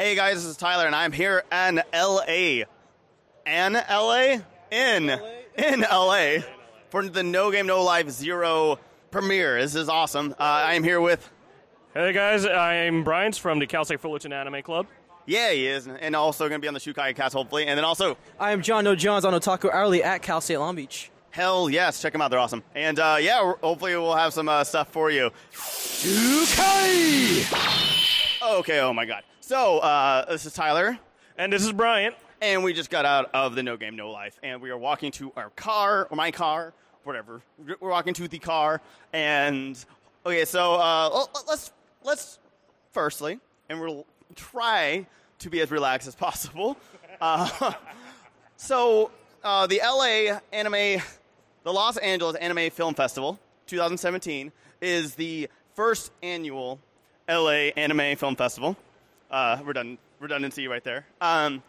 Hey 0.00 0.14
guys, 0.14 0.36
this 0.36 0.46
is 0.46 0.56
Tyler, 0.56 0.86
and 0.86 0.96
I'm 0.96 1.12
here 1.12 1.44
in 1.52 1.82
LA. 1.92 2.62
An 3.44 3.74
LA? 3.74 4.38
In. 4.70 5.10
In 5.58 5.80
LA. 5.82 6.38
For 6.88 7.06
the 7.06 7.22
No 7.22 7.50
Game 7.50 7.66
No 7.66 7.84
Life 7.84 8.08
Zero 8.08 8.78
premiere. 9.10 9.60
This 9.60 9.74
is 9.74 9.90
awesome. 9.90 10.34
Uh, 10.40 10.42
I 10.42 10.72
am 10.72 10.84
here 10.84 11.02
with. 11.02 11.30
Hey 11.92 12.14
guys, 12.14 12.46
I'm 12.46 13.04
Brian's 13.04 13.36
from 13.36 13.58
the 13.58 13.66
Cal 13.66 13.84
State 13.84 14.00
Fullerton 14.00 14.32
Anime 14.32 14.62
Club. 14.62 14.86
Yeah, 15.26 15.50
he 15.50 15.66
is, 15.66 15.86
and 15.86 16.16
also 16.16 16.48
going 16.48 16.62
to 16.62 16.64
be 16.64 16.68
on 16.68 16.72
the 16.72 16.80
Shukai 16.80 17.14
cast 17.14 17.34
hopefully, 17.34 17.66
and 17.66 17.76
then 17.76 17.84
also 17.84 18.16
I 18.38 18.52
am 18.52 18.62
John 18.62 18.84
No 18.84 18.96
Johns 18.96 19.26
on 19.26 19.34
Otaku 19.34 19.70
Hourly 19.70 20.02
at 20.02 20.22
Cal 20.22 20.40
State 20.40 20.56
Long 20.56 20.76
Beach. 20.76 21.10
hell 21.28 21.68
yes, 21.68 22.00
check 22.00 22.14
them 22.14 22.22
out, 22.22 22.30
they're 22.30 22.40
awesome, 22.40 22.64
and 22.74 22.98
uh, 22.98 23.18
yeah, 23.20 23.52
hopefully 23.62 23.94
we'll 23.96 24.16
have 24.16 24.32
some 24.32 24.48
uh, 24.48 24.64
stuff 24.64 24.88
for 24.88 25.10
you. 25.10 25.30
Shukai. 25.52 27.44
Okay, 28.42 28.80
oh 28.80 28.94
my 28.94 29.04
God. 29.04 29.24
So 29.50 29.80
uh, 29.80 30.30
this 30.30 30.46
is 30.46 30.52
Tyler. 30.52 30.96
And 31.36 31.52
this 31.52 31.64
is 31.64 31.72
Brian. 31.72 32.12
And 32.40 32.62
we 32.62 32.72
just 32.72 32.88
got 32.88 33.04
out 33.04 33.30
of 33.34 33.56
the 33.56 33.64
No 33.64 33.76
Game 33.76 33.96
No 33.96 34.12
Life, 34.12 34.38
and 34.44 34.62
we 34.62 34.70
are 34.70 34.78
walking 34.78 35.10
to 35.10 35.32
our 35.34 35.50
car 35.56 36.06
or 36.08 36.16
my 36.16 36.30
car, 36.30 36.72
whatever. 37.02 37.42
We're 37.80 37.90
walking 37.90 38.14
to 38.14 38.28
the 38.28 38.38
car, 38.38 38.80
and 39.12 39.76
okay, 40.24 40.44
so 40.44 40.74
uh, 40.74 41.10
l- 41.12 41.30
l- 41.34 41.44
let's 41.48 41.72
let's 42.04 42.38
firstly, 42.92 43.40
and 43.68 43.80
we'll 43.80 44.06
try 44.36 45.04
to 45.40 45.50
be 45.50 45.60
as 45.62 45.72
relaxed 45.72 46.06
as 46.06 46.14
possible. 46.14 46.76
Uh, 47.20 47.72
so 48.56 49.10
uh, 49.42 49.66
the 49.66 49.80
LA 49.84 50.38
Anime, 50.52 51.02
the 51.64 51.72
Los 51.72 51.96
Angeles 51.96 52.36
Anime 52.36 52.70
Film 52.70 52.94
Festival, 52.94 53.38
2017, 53.66 54.52
is 54.80 55.16
the 55.16 55.50
first 55.74 56.12
annual 56.22 56.78
LA 57.28 57.72
Anime 57.76 58.16
Film 58.16 58.36
Festival. 58.36 58.76
Uh, 59.30 59.58
redundancy 60.18 60.66
right 60.66 60.82
there. 60.82 61.06
Um, 61.20 61.62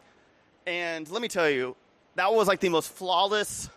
and 0.66 1.10
let 1.10 1.22
me 1.22 1.28
tell 1.28 1.50
you, 1.50 1.76
that 2.16 2.34
was 2.34 2.48
like 2.48 2.60
the 2.60 2.70
most 2.70 2.92
flawless. 2.92 3.70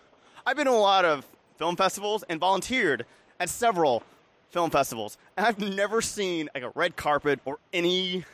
I've 0.46 0.56
been 0.56 0.66
to 0.66 0.72
a 0.72 0.74
lot 0.74 1.04
of 1.04 1.26
film 1.56 1.76
festivals 1.76 2.24
and 2.28 2.40
volunteered 2.40 3.06
at 3.38 3.48
several 3.48 4.02
film 4.50 4.70
festivals, 4.70 5.18
and 5.36 5.46
I've 5.46 5.58
never 5.58 6.00
seen 6.00 6.48
like 6.54 6.64
a 6.64 6.70
red 6.70 6.96
carpet 6.96 7.40
or 7.44 7.58
any 7.72 8.24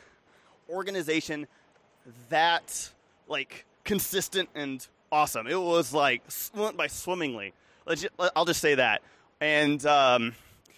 organization 0.68 1.46
that 2.28 2.90
like 3.28 3.64
consistent 3.84 4.48
and 4.54 4.86
awesome. 5.10 5.46
It 5.46 5.60
was 5.60 5.92
like 5.92 6.22
went 6.54 6.76
by 6.76 6.86
swimmingly. 6.86 7.52
I'll 8.36 8.44
just 8.44 8.60
say 8.60 8.76
that. 8.76 9.02
And 9.40 9.84
um, 9.86 10.34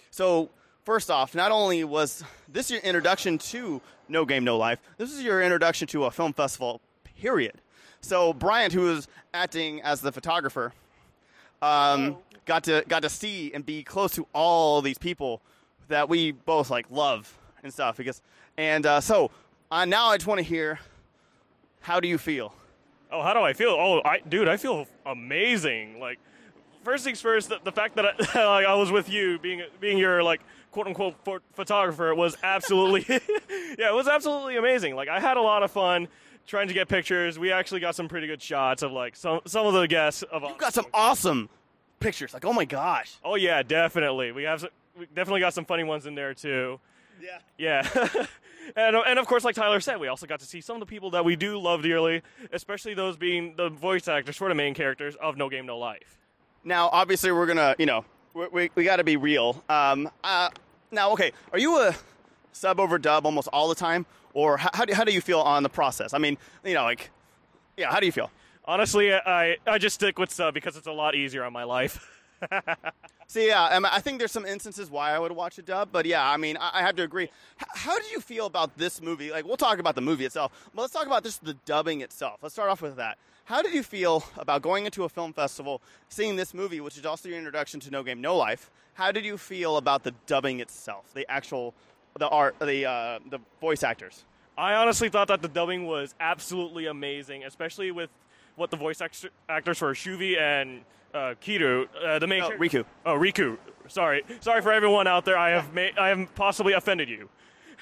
so, 0.09 0.49
first 0.83 1.09
off, 1.09 1.35
not 1.35 1.51
only 1.51 1.83
was 1.83 2.23
this 2.47 2.69
your 2.69 2.79
introduction 2.81 3.37
to 3.37 3.81
No 4.09 4.25
Game 4.25 4.43
No 4.43 4.57
Life, 4.57 4.79
this 4.97 5.11
is 5.11 5.23
your 5.23 5.41
introduction 5.41 5.87
to 5.89 6.05
a 6.05 6.11
film 6.11 6.33
festival. 6.33 6.81
Period. 7.19 7.53
So 8.01 8.33
Brian, 8.33 8.71
who 8.71 8.81
was 8.81 9.07
acting 9.33 9.81
as 9.81 10.01
the 10.01 10.11
photographer, 10.11 10.73
um, 11.61 12.17
got 12.45 12.63
to 12.65 12.83
got 12.87 13.01
to 13.03 13.09
see 13.09 13.53
and 13.53 13.65
be 13.65 13.83
close 13.83 14.13
to 14.15 14.27
all 14.33 14.81
these 14.81 14.97
people 14.97 15.41
that 15.87 16.09
we 16.09 16.31
both 16.31 16.69
like 16.69 16.85
love 16.91 17.37
and 17.63 17.71
stuff. 17.71 17.97
Because 17.97 18.21
and 18.57 18.85
uh, 18.85 18.99
so 18.99 19.31
uh, 19.71 19.85
now 19.85 20.07
I 20.07 20.17
just 20.17 20.27
want 20.27 20.39
to 20.39 20.43
hear 20.43 20.79
how 21.81 21.99
do 21.99 22.07
you 22.07 22.17
feel? 22.17 22.53
Oh, 23.11 23.21
how 23.21 23.33
do 23.33 23.41
I 23.41 23.53
feel? 23.53 23.69
Oh, 23.69 24.01
I, 24.03 24.19
dude, 24.19 24.47
I 24.47 24.57
feel 24.57 24.87
amazing. 25.05 25.99
Like, 25.99 26.17
first 26.83 27.03
things 27.03 27.21
first, 27.21 27.49
the, 27.49 27.59
the 27.63 27.71
fact 27.71 27.95
that 27.97 28.05
I, 28.05 28.11
like, 28.45 28.65
I 28.65 28.73
was 28.73 28.91
with 28.91 29.09
you, 29.09 29.37
being 29.39 29.61
being 29.79 29.97
your 29.97 30.23
like 30.23 30.41
quote 30.73 30.87
unquote 30.87 31.15
pho- 31.23 31.39
photographer, 31.53 32.13
was 32.13 32.35
absolutely 32.43 33.05
yeah, 33.09 33.89
it 33.89 33.93
was 33.93 34.07
absolutely 34.07 34.57
amazing. 34.57 34.95
Like, 34.95 35.07
I 35.07 35.19
had 35.19 35.37
a 35.37 35.41
lot 35.41 35.63
of 35.63 35.71
fun 35.71 36.09
trying 36.45 36.67
to 36.67 36.73
get 36.73 36.89
pictures. 36.89 37.39
We 37.39 37.51
actually 37.51 37.79
got 37.79 37.95
some 37.95 38.09
pretty 38.09 38.27
good 38.27 38.41
shots 38.41 38.83
of 38.83 38.91
like 38.91 39.15
some 39.15 39.39
some 39.45 39.65
of 39.65 39.73
the 39.73 39.87
guests 39.87 40.23
of. 40.23 40.43
You 40.43 40.55
got 40.57 40.73
some 40.73 40.87
awesome 40.93 41.47
pictures. 41.99 42.33
Like 42.33 42.43
oh 42.43 42.53
my 42.53 42.65
gosh. 42.65 43.15
Oh 43.23 43.35
yeah, 43.35 43.63
definitely. 43.63 44.31
We 44.33 44.43
have 44.43 44.61
some, 44.61 44.69
we 44.99 45.05
definitely 45.05 45.39
got 45.39 45.53
some 45.53 45.65
funny 45.65 45.83
ones 45.83 46.05
in 46.05 46.15
there 46.15 46.33
too. 46.33 46.79
Yeah. 47.21 47.37
Yeah. 47.57 48.07
and, 48.75 48.95
and 48.95 49.19
of 49.19 49.27
course, 49.27 49.43
like 49.43 49.55
Tyler 49.55 49.79
said, 49.79 49.99
we 49.99 50.07
also 50.07 50.25
got 50.25 50.39
to 50.41 50.45
see 50.45 50.59
some 50.59 50.75
of 50.75 50.79
the 50.81 50.85
people 50.85 51.11
that 51.11 51.23
we 51.23 51.35
do 51.35 51.59
love 51.59 51.83
dearly, 51.83 52.21
especially 52.51 52.93
those 52.93 53.15
being 53.15 53.55
the 53.55 53.69
voice 53.69 54.07
actors 54.07 54.35
for 54.35 54.49
the 54.49 54.55
main 54.55 54.73
characters 54.73 55.15
of 55.15 55.37
No 55.37 55.49
Game 55.49 55.65
No 55.65 55.77
Life. 55.77 56.17
Now, 56.63 56.89
obviously, 56.91 57.31
we're 57.31 57.45
gonna, 57.45 57.75
you 57.77 57.85
know, 57.85 58.05
we, 58.33 58.47
we, 58.47 58.71
we 58.75 58.83
got 58.83 58.97
to 58.97 59.03
be 59.03 59.17
real. 59.17 59.63
Um, 59.69 60.09
uh, 60.23 60.49
now, 60.93 61.11
okay, 61.11 61.31
are 61.51 61.59
you 61.59 61.79
a 61.79 61.95
sub 62.51 62.79
over 62.79 62.97
dub 62.97 63.25
almost 63.25 63.47
all 63.51 63.67
the 63.67 63.75
time, 63.75 64.05
or 64.33 64.57
how, 64.57 64.69
how, 64.73 64.85
do, 64.85 64.93
how 64.93 65.03
do 65.03 65.11
you 65.11 65.21
feel 65.21 65.39
on 65.39 65.63
the 65.63 65.69
process? 65.69 66.13
I 66.13 66.17
mean, 66.17 66.37
you 66.63 66.73
know, 66.73 66.83
like, 66.83 67.09
yeah, 67.77 67.91
how 67.91 67.99
do 67.99 68.05
you 68.05 68.11
feel? 68.11 68.31
Honestly, 68.65 69.13
I, 69.13 69.57
I 69.67 69.77
just 69.77 69.95
stick 69.95 70.17
with 70.17 70.31
sub 70.31 70.53
because 70.53 70.77
it's 70.77 70.87
a 70.87 70.91
lot 70.91 71.15
easier 71.15 71.43
on 71.43 71.51
my 71.51 71.63
life. 71.63 72.07
See, 73.27 73.47
yeah, 73.47 73.65
um, 73.65 73.85
I 73.85 73.99
think 73.99 74.19
there's 74.19 74.31
some 74.31 74.45
instances 74.45 74.91
why 74.91 75.11
I 75.11 75.19
would 75.19 75.31
watch 75.31 75.57
a 75.57 75.61
dub, 75.61 75.89
but 75.91 76.05
yeah, 76.05 76.29
I 76.29 76.37
mean, 76.37 76.57
I, 76.57 76.81
have 76.81 76.95
to 76.97 77.03
agree. 77.03 77.29
How 77.57 77.97
did 77.97 78.11
you 78.11 78.19
feel 78.19 78.45
about 78.45 78.77
this 78.77 79.01
movie? 79.01 79.31
Like, 79.31 79.45
we'll 79.45 79.57
talk 79.57 79.79
about 79.79 79.95
the 79.95 80.01
movie 80.01 80.25
itself, 80.25 80.51
but 80.75 80.81
let's 80.81 80.93
talk 80.93 81.07
about 81.07 81.23
just 81.23 81.43
the 81.43 81.55
dubbing 81.65 82.01
itself. 82.01 82.39
Let's 82.41 82.53
start 82.53 82.69
off 82.69 82.81
with 82.81 82.97
that. 82.97 83.17
How 83.45 83.61
did 83.61 83.73
you 83.73 83.83
feel 83.83 84.23
about 84.37 84.61
going 84.61 84.85
into 84.85 85.03
a 85.03 85.09
film 85.09 85.33
festival, 85.33 85.81
seeing 86.09 86.35
this 86.35 86.53
movie, 86.53 86.79
which 86.79 86.97
is 86.97 87.05
also 87.05 87.27
your 87.27 87.37
introduction 87.37 87.79
to 87.81 87.91
No 87.91 88.03
Game 88.03 88.21
No 88.21 88.37
Life? 88.37 88.71
How 88.93 89.11
did 89.11 89.25
you 89.25 89.37
feel 89.37 89.77
about 89.77 90.03
the 90.03 90.13
dubbing 90.27 90.59
itself, 90.59 91.13
the 91.13 91.29
actual, 91.29 91.73
the 92.17 92.27
art, 92.29 92.57
the 92.59 92.85
uh, 92.85 93.19
the 93.29 93.39
voice 93.59 93.83
actors? 93.83 94.23
I 94.57 94.75
honestly 94.75 95.09
thought 95.09 95.29
that 95.29 95.41
the 95.41 95.47
dubbing 95.47 95.87
was 95.87 96.13
absolutely 96.19 96.85
amazing, 96.85 97.43
especially 97.43 97.91
with 97.91 98.11
what 98.55 98.69
the 98.69 98.77
voice 98.77 99.01
act- 99.01 99.25
actors 99.49 99.79
for 99.79 99.93
Shuvi 99.93 100.39
and 100.39 100.81
uh, 101.13 101.35
Kiru, 101.41 101.87
uh, 102.03 102.19
the 102.19 102.27
main 102.27 102.39
No, 102.41 102.49
char- 102.49 102.57
Riku. 102.57 102.85
Oh, 103.05 103.13
Riku. 103.13 103.57
Sorry, 103.87 104.23
sorry 104.39 104.61
for 104.61 104.71
everyone 104.71 105.07
out 105.07 105.25
there. 105.25 105.37
I 105.37 105.51
have 105.51 105.73
ma- 105.73 105.89
I 105.99 106.07
have 106.09 106.33
possibly 106.35 106.73
offended 106.73 107.09
you. 107.09 107.29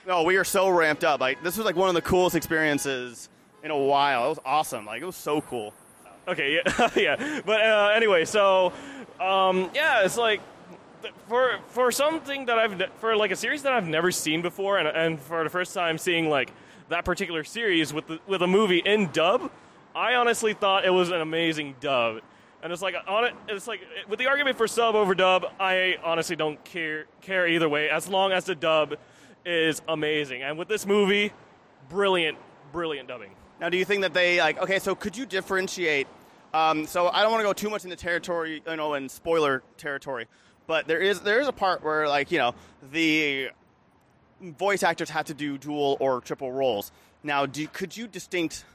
No, 0.08 0.24
we 0.24 0.36
are 0.38 0.44
so 0.44 0.68
ramped 0.70 1.04
up. 1.04 1.22
Like, 1.22 1.44
this 1.44 1.58
was 1.58 1.66
like 1.66 1.76
one 1.76 1.88
of 1.90 1.96
the 1.96 2.02
coolest 2.02 2.36
experiences 2.36 3.30
in 3.64 3.70
a 3.70 3.78
while. 3.78 4.26
It 4.26 4.30
was 4.30 4.40
awesome. 4.44 4.86
Like, 4.86 5.02
it 5.02 5.06
was 5.06 5.16
so 5.16 5.42
cool. 5.42 5.74
Okay, 6.28 6.56
yeah, 6.66 6.90
yeah. 6.96 7.42
But 7.46 7.62
uh, 7.62 7.92
anyway, 7.96 8.26
so 8.26 8.74
um, 9.20 9.70
yeah, 9.76 10.04
it's 10.04 10.18
like 10.18 10.42
for 11.28 11.60
for 11.68 11.92
something 11.92 12.46
that 12.48 12.58
I've 12.60 12.82
for 13.00 13.16
like 13.16 13.32
a 13.32 13.36
series 13.36 13.64
that 13.64 13.74
I've 13.74 13.88
never 13.88 14.12
seen 14.12 14.42
before, 14.42 14.78
and 14.80 14.88
and 14.88 15.20
for 15.20 15.44
the 15.44 15.50
first 15.50 15.74
time 15.74 15.98
seeing 15.98 16.30
like 16.30 16.52
that 16.90 17.06
particular 17.06 17.44
series 17.44 17.94
with 17.94 18.08
the, 18.08 18.20
with 18.28 18.42
a 18.42 18.48
movie 18.48 18.80
in 18.80 19.12
dub, 19.12 19.50
I 19.96 20.16
honestly 20.16 20.54
thought 20.54 20.84
it 20.86 20.90
was 20.90 21.10
an 21.10 21.22
amazing 21.22 21.76
dub. 21.80 22.22
And 22.64 22.72
it's 22.72 22.82
like 22.82 22.96
on 23.08 23.26
it, 23.26 23.34
it's 23.48 23.68
like 23.68 23.82
with 24.08 24.20
the 24.20 24.28
argument 24.28 24.58
for 24.58 24.68
sub 24.68 24.96
over 24.96 25.16
dub, 25.16 25.46
I 25.60 25.98
honestly 26.04 26.36
don't 26.36 26.64
care 26.64 27.06
care 27.22 27.48
either 27.48 27.68
way 27.68 27.90
as 27.90 28.08
long 28.08 28.32
as 28.32 28.46
the 28.46 28.56
dub 28.56 28.96
is 29.46 29.82
amazing. 29.88 30.44
And 30.44 30.58
with 30.58 30.68
this 30.68 30.86
movie, 30.86 31.34
brilliant, 31.90 32.38
brilliant 32.72 33.08
dubbing. 33.08 33.32
Now, 33.60 33.70
do 33.70 33.78
you 33.78 33.86
think 33.86 34.02
that 34.02 34.14
they 34.14 34.40
like? 34.40 34.60
Okay, 34.60 34.80
so 34.80 34.96
could 34.96 35.18
you 35.18 35.26
differentiate? 35.26 36.08
Um, 36.54 36.86
so 36.86 37.08
I 37.08 37.22
don't 37.22 37.32
want 37.32 37.42
to 37.42 37.48
go 37.48 37.54
too 37.54 37.70
much 37.70 37.84
into 37.84 37.96
territory, 37.96 38.62
you 38.68 38.76
know, 38.76 38.94
in 38.94 39.08
spoiler 39.08 39.64
territory, 39.78 40.28
but 40.68 40.88
there 40.88 41.00
is 41.00 41.22
there 41.22 41.40
is 41.40 41.48
a 41.48 41.54
part 41.54 41.84
where 41.84 42.08
like 42.08 42.32
you 42.32 42.38
know 42.38 42.54
the 42.92 43.50
voice 44.42 44.84
actors 44.84 45.10
have 45.10 45.26
to 45.26 45.34
do 45.34 45.58
dual 45.58 45.98
or 46.00 46.22
triple 46.22 46.52
roles. 46.52 46.92
Now, 47.24 47.46
do, 47.46 47.68
could 47.68 47.96
you 47.96 48.08
distinct 48.08 48.66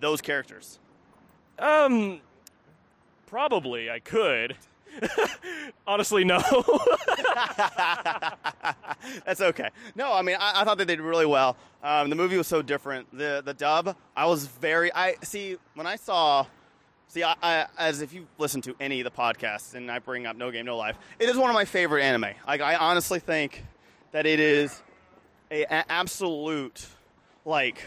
those 0.00 0.20
characters? 0.20 0.78
Um, 1.58 2.20
probably 3.26 3.90
I 3.90 3.98
could. 4.00 4.56
Honestly, 5.86 6.24
no. 6.24 6.38
That's 9.24 9.40
okay. 9.40 9.68
No, 9.94 10.12
I 10.12 10.22
mean, 10.22 10.36
I, 10.38 10.62
I 10.62 10.64
thought 10.64 10.78
they 10.78 10.84
did 10.84 11.00
really 11.00 11.26
well. 11.26 11.56
Um, 11.82 12.10
the 12.10 12.16
movie 12.16 12.36
was 12.36 12.46
so 12.46 12.62
different. 12.62 13.06
The 13.16 13.42
the 13.44 13.54
dub, 13.54 13.96
I 14.16 14.26
was 14.26 14.46
very. 14.46 14.92
I 14.94 15.16
see 15.22 15.56
when 15.74 15.86
I 15.86 15.96
saw. 15.96 16.46
See, 17.08 17.22
I, 17.22 17.36
I, 17.40 17.66
as 17.78 18.02
if 18.02 18.12
you 18.12 18.26
listen 18.36 18.60
to 18.62 18.74
any 18.80 19.00
of 19.00 19.04
the 19.04 19.10
podcasts, 19.10 19.74
and 19.74 19.90
I 19.90 20.00
bring 20.00 20.26
up 20.26 20.36
No 20.36 20.50
Game 20.50 20.66
No 20.66 20.76
Life, 20.76 20.96
it 21.20 21.28
is 21.28 21.36
one 21.36 21.50
of 21.50 21.54
my 21.54 21.64
favorite 21.64 22.02
anime. 22.02 22.34
Like, 22.46 22.60
I 22.60 22.74
honestly 22.74 23.20
think 23.20 23.64
that 24.10 24.26
it 24.26 24.40
is 24.40 24.82
a, 25.50 25.62
a 25.64 25.84
absolute 25.88 26.86
like 27.44 27.84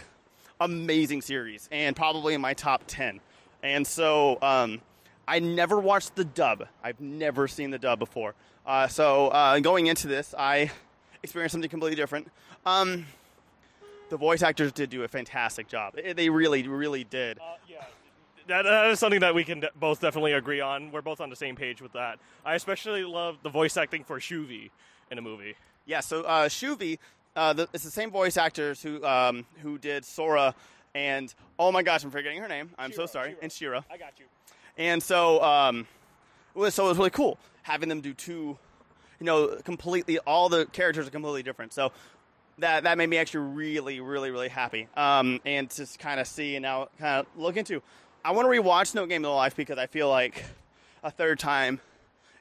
amazing 0.61 1.21
series, 1.21 1.67
and 1.71 1.95
probably 1.95 2.33
in 2.33 2.41
my 2.41 2.53
top 2.53 2.83
ten. 2.87 3.19
And 3.61 3.85
so, 3.85 4.37
um, 4.41 4.79
I 5.29 5.39
never 5.39 5.79
watched 5.79 6.15
the 6.15 6.25
dub. 6.25 6.65
I've 6.83 6.99
never 6.99 7.47
seen 7.47 7.69
the 7.71 7.77
dub 7.79 7.99
before. 7.99 8.33
Uh, 8.65 8.87
so 8.87 9.27
uh, 9.29 9.59
going 9.59 9.87
into 9.87 10.07
this, 10.07 10.33
I 10.37 10.71
experienced 11.23 11.51
something 11.53 11.69
completely 11.69 11.95
different. 11.95 12.29
Um, 12.65 13.05
the 14.09 14.17
voice 14.17 14.41
actors 14.41 14.71
did 14.71 14.89
do 14.89 15.03
a 15.03 15.07
fantastic 15.07 15.67
job. 15.67 15.93
They- 15.95 16.13
They 16.13 16.29
really, 16.29 16.67
really 16.67 17.03
did. 17.03 17.39
yeah. 17.67 17.83
That, 18.47 18.63
that 18.63 18.85
is 18.89 18.99
something 18.99 19.19
that 19.19 19.35
we 19.35 19.43
can 19.43 19.59
de- 19.59 19.69
both 19.75 20.01
definitely 20.01 20.33
agree 20.33 20.59
on. 20.61 20.91
We're 20.91 21.03
both 21.03 21.21
on 21.21 21.29
the 21.29 21.35
same 21.35 21.55
page 21.55 21.81
with 21.83 21.93
that. 21.93 22.17
I 22.43 22.55
especially 22.55 23.03
love 23.03 23.37
the 23.43 23.49
voice 23.49 23.77
acting 23.77 24.03
for 24.03 24.19
Shuvi 24.19 24.71
in 25.11 25.19
a 25.19 25.21
movie. 25.21 25.53
Yeah. 25.85 25.99
So 25.99 26.23
uh, 26.23 26.49
Shuvi, 26.49 26.97
uh, 27.35 27.53
the, 27.53 27.69
it's 27.73 27.83
the 27.83 27.91
same 27.91 28.09
voice 28.09 28.37
actors 28.37 28.81
who 28.81 29.05
um, 29.05 29.45
who 29.61 29.77
did 29.77 30.03
Sora 30.03 30.55
and 30.95 31.31
oh 31.59 31.71
my 31.71 31.83
gosh, 31.83 32.03
I'm 32.03 32.09
forgetting 32.09 32.41
her 32.41 32.47
name. 32.47 32.71
I'm 32.79 32.91
so 32.91 33.05
sorry. 33.05 33.29
Shiro. 33.29 33.39
And 33.43 33.51
Shiro. 33.51 33.85
I 33.91 33.97
got 33.97 34.13
you. 34.19 34.25
And 34.77 35.01
so, 35.01 35.41
um, 35.43 35.87
it 36.55 36.59
was, 36.59 36.75
so 36.75 36.85
it 36.85 36.89
was 36.89 36.97
really 36.97 37.09
cool 37.09 37.37
having 37.69 37.87
them 37.87 38.01
do 38.01 38.13
two, 38.13 38.57
you 39.19 39.25
know, 39.25 39.55
completely, 39.63 40.17
all 40.19 40.49
the 40.49 40.65
characters 40.67 41.07
are 41.07 41.11
completely 41.11 41.43
different. 41.43 41.71
So 41.71 41.91
that, 42.57 42.83
that 42.83 42.97
made 42.97 43.07
me 43.07 43.17
actually 43.17 43.47
really, 43.53 43.99
really, 43.99 44.31
really 44.31 44.49
happy. 44.49 44.87
Um, 44.97 45.39
and 45.45 45.69
to 45.71 45.85
kind 45.99 46.19
of 46.19 46.27
see 46.27 46.55
and 46.55 46.63
now 46.63 46.89
kind 46.99 47.19
of 47.19 47.27
look 47.39 47.57
into. 47.57 47.81
I 48.25 48.31
want 48.31 48.51
to 48.51 48.61
rewatch 48.61 48.95
No 48.95 49.05
Game 49.05 49.21
No 49.21 49.35
Life 49.35 49.55
because 49.55 49.77
I 49.77 49.85
feel 49.85 50.09
like 50.09 50.43
a 51.03 51.11
third 51.11 51.39
time 51.39 51.79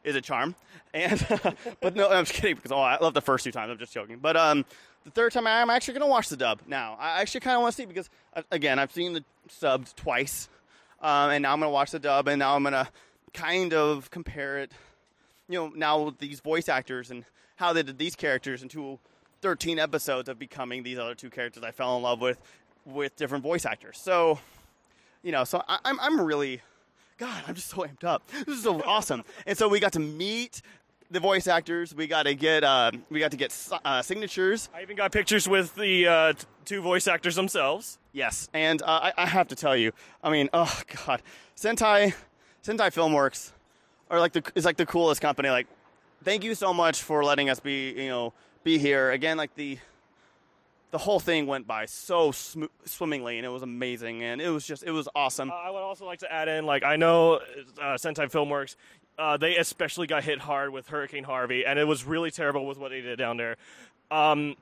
is 0.02 0.16
a 0.16 0.20
charm. 0.20 0.54
And, 0.94 1.25
but 1.80 1.94
no, 1.94 2.08
I'm 2.08 2.25
just 2.25 2.34
kidding 2.34 2.56
because 2.56 2.72
oh, 2.72 2.80
I 2.80 2.98
love 2.98 3.14
the 3.14 3.20
first 3.20 3.44
two 3.44 3.52
times. 3.52 3.70
I'm 3.70 3.78
just 3.78 3.92
joking. 3.92 4.19
But, 4.19 4.36
um, 4.36 4.64
the 5.04 5.10
third 5.10 5.32
time 5.32 5.46
I'm 5.46 5.70
actually 5.70 5.94
going 5.94 6.06
to 6.06 6.10
watch 6.10 6.28
the 6.28 6.36
dub 6.36 6.60
now. 6.66 6.96
I 6.98 7.20
actually 7.20 7.40
kind 7.40 7.56
of 7.56 7.62
want 7.62 7.75
to 7.75 7.82
see 7.82 7.86
because, 7.86 8.10
again, 8.50 8.78
I've 8.78 8.92
seen 8.92 9.12
the 9.12 9.25
subbed 9.48 9.94
twice. 9.94 10.48
Um, 11.00 11.30
and 11.30 11.42
now 11.42 11.52
I'm 11.52 11.60
to 11.60 11.68
watch 11.68 11.92
the 11.92 11.98
dub, 11.98 12.28
and 12.28 12.40
now 12.40 12.56
I'm 12.56 12.64
to 12.64 12.88
kind 13.32 13.72
of 13.72 14.10
compare 14.10 14.58
it, 14.58 14.72
you 15.48 15.58
know, 15.58 15.72
now 15.74 16.02
with 16.02 16.18
these 16.18 16.40
voice 16.40 16.68
actors 16.68 17.10
and 17.10 17.24
how 17.56 17.72
they 17.72 17.82
did 17.82 17.98
these 17.98 18.16
characters 18.16 18.62
into 18.62 18.98
13 19.40 19.78
episodes 19.78 20.28
of 20.28 20.38
becoming 20.38 20.82
these 20.82 20.98
other 20.98 21.14
two 21.14 21.30
characters 21.30 21.62
I 21.62 21.70
fell 21.70 21.96
in 21.96 22.02
love 22.02 22.20
with 22.20 22.38
with 22.84 23.14
different 23.16 23.44
voice 23.44 23.66
actors. 23.66 23.98
So, 23.98 24.38
you 25.22 25.30
know, 25.32 25.44
so 25.44 25.62
I, 25.68 25.78
I'm, 25.84 26.00
I'm 26.00 26.20
really, 26.20 26.62
God, 27.18 27.42
I'm 27.46 27.54
just 27.54 27.68
so 27.68 27.78
amped 27.78 28.04
up. 28.04 28.26
This 28.46 28.56
is 28.58 28.62
so 28.62 28.82
awesome. 28.82 29.24
And 29.46 29.56
so 29.56 29.68
we 29.68 29.78
got 29.78 29.92
to 29.92 30.00
meet 30.00 30.62
the 31.10 31.20
voice 31.20 31.46
actors. 31.46 31.94
We 31.94 32.06
got 32.06 32.24
to 32.24 32.34
get, 32.34 32.64
uh, 32.64 32.92
we 33.10 33.20
got 33.20 33.30
to 33.32 33.36
get 33.36 33.54
uh, 33.84 34.02
signatures. 34.02 34.68
I 34.74 34.82
even 34.82 34.96
got 34.96 35.12
pictures 35.12 35.48
with 35.48 35.74
the 35.74 36.06
uh, 36.06 36.32
t- 36.32 36.46
two 36.64 36.80
voice 36.80 37.06
actors 37.06 37.34
themselves. 37.36 37.98
Yes, 38.18 38.48
and 38.52 38.82
uh, 38.82 38.86
I, 38.86 39.12
I 39.16 39.26
have 39.26 39.46
to 39.46 39.54
tell 39.54 39.76
you, 39.76 39.92
I 40.24 40.30
mean, 40.30 40.48
oh 40.52 40.80
god, 41.06 41.22
Sentai, 41.56 42.14
Sentai 42.64 42.92
Filmworks 42.92 43.52
are 44.10 44.18
like 44.18 44.32
the 44.32 44.42
is 44.56 44.64
like 44.64 44.76
the 44.76 44.86
coolest 44.86 45.20
company. 45.20 45.50
Like, 45.50 45.68
thank 46.24 46.42
you 46.42 46.56
so 46.56 46.74
much 46.74 47.00
for 47.00 47.22
letting 47.22 47.48
us 47.48 47.60
be, 47.60 47.92
you 47.92 48.08
know, 48.08 48.32
be 48.64 48.76
here 48.76 49.12
again. 49.12 49.36
Like 49.36 49.54
the 49.54 49.78
the 50.90 50.98
whole 50.98 51.20
thing 51.20 51.46
went 51.46 51.68
by 51.68 51.86
so 51.86 52.32
sm- 52.32 52.64
swimmingly, 52.84 53.36
and 53.36 53.46
it 53.46 53.50
was 53.50 53.62
amazing, 53.62 54.24
and 54.24 54.40
it 54.40 54.50
was 54.50 54.66
just 54.66 54.82
it 54.82 54.90
was 54.90 55.08
awesome. 55.14 55.52
Uh, 55.52 55.54
I 55.54 55.70
would 55.70 55.78
also 55.82 56.04
like 56.04 56.18
to 56.18 56.32
add 56.32 56.48
in, 56.48 56.66
like, 56.66 56.82
I 56.82 56.96
know 56.96 57.34
uh, 57.80 57.94
Sentai 57.94 58.28
Filmworks, 58.28 58.74
uh, 59.16 59.36
they 59.36 59.58
especially 59.58 60.08
got 60.08 60.24
hit 60.24 60.40
hard 60.40 60.72
with 60.72 60.88
Hurricane 60.88 61.22
Harvey, 61.22 61.64
and 61.64 61.78
it 61.78 61.84
was 61.84 62.04
really 62.04 62.32
terrible 62.32 62.66
with 62.66 62.78
what 62.78 62.90
they 62.90 63.00
did 63.00 63.16
down 63.16 63.36
there. 63.36 63.54
Um, 64.10 64.56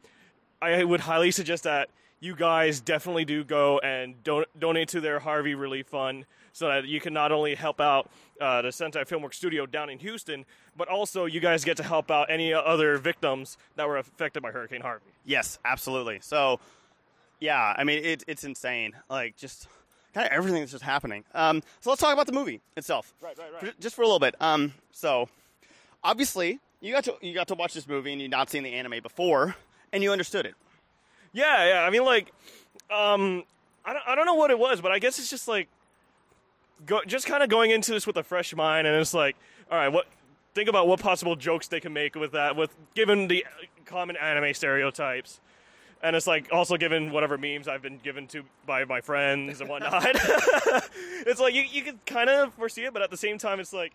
I 0.61 0.85
would 0.85 1.01
highly 1.01 1.31
suggest 1.31 1.65
that 1.65 1.89
you 2.21 2.35
guys 2.35 2.81
definitely 2.81 3.25
do 3.25 3.45
go 3.45 3.79
and 3.81 4.23
don- 4.25 4.45
donate 4.59 4.89
to 4.89 5.01
their 5.01 5.19
Harvey 5.19 5.55
Relief 5.55 5.87
Fund 5.87 6.25
so 6.53 6.69
that 6.69 6.87
you 6.87 7.01
can 7.01 7.13
not 7.13 7.33
only 7.33 7.55
help 7.55 7.81
out 7.81 8.11
uh, 8.41 8.63
the 8.63 8.69
Sentai 8.69 9.07
Filmworks 9.07 9.35
studio 9.35 9.67
down 9.67 9.91
in 9.91 9.99
Houston, 9.99 10.47
but 10.77 10.89
also 10.89 11.27
you 11.27 11.41
guys 11.41 11.65
get 11.65 11.77
to 11.77 11.83
help 11.83 12.11
out 12.11 12.31
any 12.31 12.55
other 12.55 12.97
victims 12.97 13.59
that 13.77 13.87
were 13.87 13.99
affected 13.99 14.43
by 14.43 14.51
Hurricane 14.51 14.81
Harvey. 14.81 15.05
Yes, 15.27 15.59
absolutely. 15.67 16.21
So, 16.23 16.59
yeah, 17.41 17.75
I 17.77 17.85
mean, 17.85 18.03
it, 18.03 18.25
it's 18.27 18.45
insane. 18.45 18.95
Like, 19.11 19.37
just 19.37 19.69
kind 20.15 20.27
of 20.27 20.33
everything 20.33 20.61
that's 20.61 20.73
just 20.73 20.85
happening. 20.85 21.25
Um, 21.35 21.63
so 21.81 21.91
let's 21.91 22.01
talk 22.01 22.15
about 22.15 22.27
the 22.27 22.33
movie 22.33 22.63
itself. 22.79 23.13
Right, 23.21 23.37
right, 23.39 23.53
right. 23.53 23.75
For- 23.75 23.81
Just 23.83 23.95
for 23.95 24.01
a 24.03 24.07
little 24.07 24.19
bit. 24.21 24.35
Um, 24.41 24.73
so, 24.93 25.29
obviously, 26.03 26.59
you 26.81 26.93
got 26.93 27.05
to 27.05 27.15
you 27.21 27.35
got 27.35 27.49
to 27.49 27.55
watch 27.55 27.75
this 27.75 27.87
movie 27.87 28.13
and 28.13 28.21
you'd 28.23 28.31
not 28.31 28.49
seen 28.51 28.63
the 28.63 28.73
anime 28.73 29.03
before, 29.03 29.57
and 29.93 30.03
you 30.03 30.11
understood 30.13 30.47
it. 30.47 30.55
Yeah, 31.37 31.69
yeah. 31.69 31.81
I 31.83 31.91
mean, 31.91 32.03
like, 32.03 32.33
um, 32.91 33.45
I 33.85 33.93
don't, 33.93 34.03
I 34.09 34.15
don't 34.15 34.25
know 34.25 34.35
what 34.35 34.51
it 34.51 34.59
was, 34.59 34.81
but 34.81 34.91
I 34.91 34.99
guess 34.99 35.19
it's 35.19 35.29
just 35.29 35.47
like, 35.47 35.69
go, 36.87 37.03
just 37.07 37.27
kind 37.27 37.43
of 37.43 37.51
going 37.51 37.71
into 37.71 37.93
this 37.93 38.07
with 38.07 38.17
a 38.17 38.23
fresh 38.23 38.55
mind, 38.57 38.87
and 38.87 38.97
it's 38.97 39.13
like, 39.13 39.37
all 39.71 39.77
right, 39.77 39.89
what? 39.89 40.07
Think 40.55 40.71
about 40.71 40.89
what 40.89 40.99
possible 41.01 41.37
jokes 41.37 41.69
they 41.69 41.81
can 41.81 41.93
make 41.93 42.15
with 42.15 42.33
that, 42.33 42.57
with 42.57 42.75
given 42.95 43.29
the 43.29 43.45
common 43.85 44.17
anime 44.17 44.55
stereotypes, 44.55 45.39
and 46.03 46.17
it's 46.17 46.27
like 46.27 46.49
also 46.51 46.79
given 46.79 47.13
whatever 47.13 47.37
memes 47.37 47.69
I've 47.69 47.83
been 47.83 47.99
given 47.99 48.27
to 48.29 48.43
by 48.65 48.87
my 48.87 49.03
friends 49.03 49.61
and 49.61 49.69
whatnot. 49.69 50.07
it's 51.27 51.39
like 51.39 51.53
you 51.53 51.65
you 51.71 51.83
can 51.83 52.01
kind 52.07 52.31
of 52.31 52.55
foresee 52.55 52.85
it, 52.85 52.95
but 52.95 53.03
at 53.03 53.11
the 53.11 53.19
same 53.19 53.37
time, 53.37 53.61
it's 53.61 53.75
like. 53.75 53.93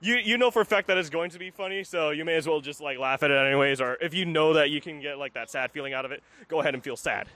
You, 0.00 0.16
you 0.16 0.38
know 0.38 0.50
for 0.50 0.62
a 0.62 0.64
fact 0.64 0.86
that 0.88 0.96
it's 0.96 1.10
going 1.10 1.30
to 1.30 1.38
be 1.38 1.50
funny, 1.50 1.84
so 1.84 2.10
you 2.10 2.24
may 2.24 2.36
as 2.36 2.46
well 2.46 2.60
just 2.60 2.80
like 2.80 2.98
laugh 2.98 3.22
at 3.22 3.30
it 3.30 3.34
anyways. 3.34 3.80
Or 3.80 3.96
if 4.00 4.14
you 4.14 4.24
know 4.24 4.54
that 4.54 4.70
you 4.70 4.80
can 4.80 5.00
get 5.00 5.18
like 5.18 5.34
that 5.34 5.50
sad 5.50 5.70
feeling 5.72 5.92
out 5.92 6.04
of 6.04 6.12
it, 6.12 6.22
go 6.48 6.60
ahead 6.60 6.74
and 6.74 6.82
feel 6.82 6.96
sad. 6.96 7.28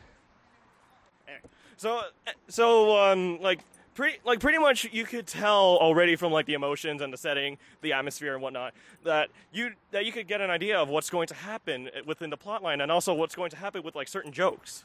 So, 1.77 2.03
so 2.49 2.97
um, 2.97 3.41
like 3.41 3.61
pretty, 3.95 4.19
like 4.25 4.41
pretty 4.41 4.59
much, 4.59 4.85
you 4.93 5.05
could 5.05 5.27
tell 5.27 5.77
already 5.79 6.17
from 6.17 6.33
like 6.33 6.47
the 6.47 6.55
emotions 6.55 7.03
and 7.03 7.13
the 7.13 7.17
setting, 7.17 7.59
the 7.83 7.93
atmosphere 7.93 8.35
and 8.35 8.43
whatnot, 8.43 8.75
that 9.03 9.29
you 9.53 9.73
that 9.91 10.05
you 10.05 10.13
could 10.13 10.29
get 10.29 10.41
an 10.41 10.51
idea 10.51 10.79
of 10.79 10.89
what's 10.89 11.11
going 11.11 11.27
to 11.29 11.35
happen 11.35 11.91
within 12.07 12.31
the 12.31 12.37
plot 12.37 12.63
line, 12.63 12.81
and 12.81 12.93
also 12.93 13.13
what's 13.13 13.35
going 13.35 13.51
to 13.51 13.57
happen 13.57 13.83
with 13.83 13.95
like 13.97 14.09
certain 14.09 14.33
jokes. 14.33 14.85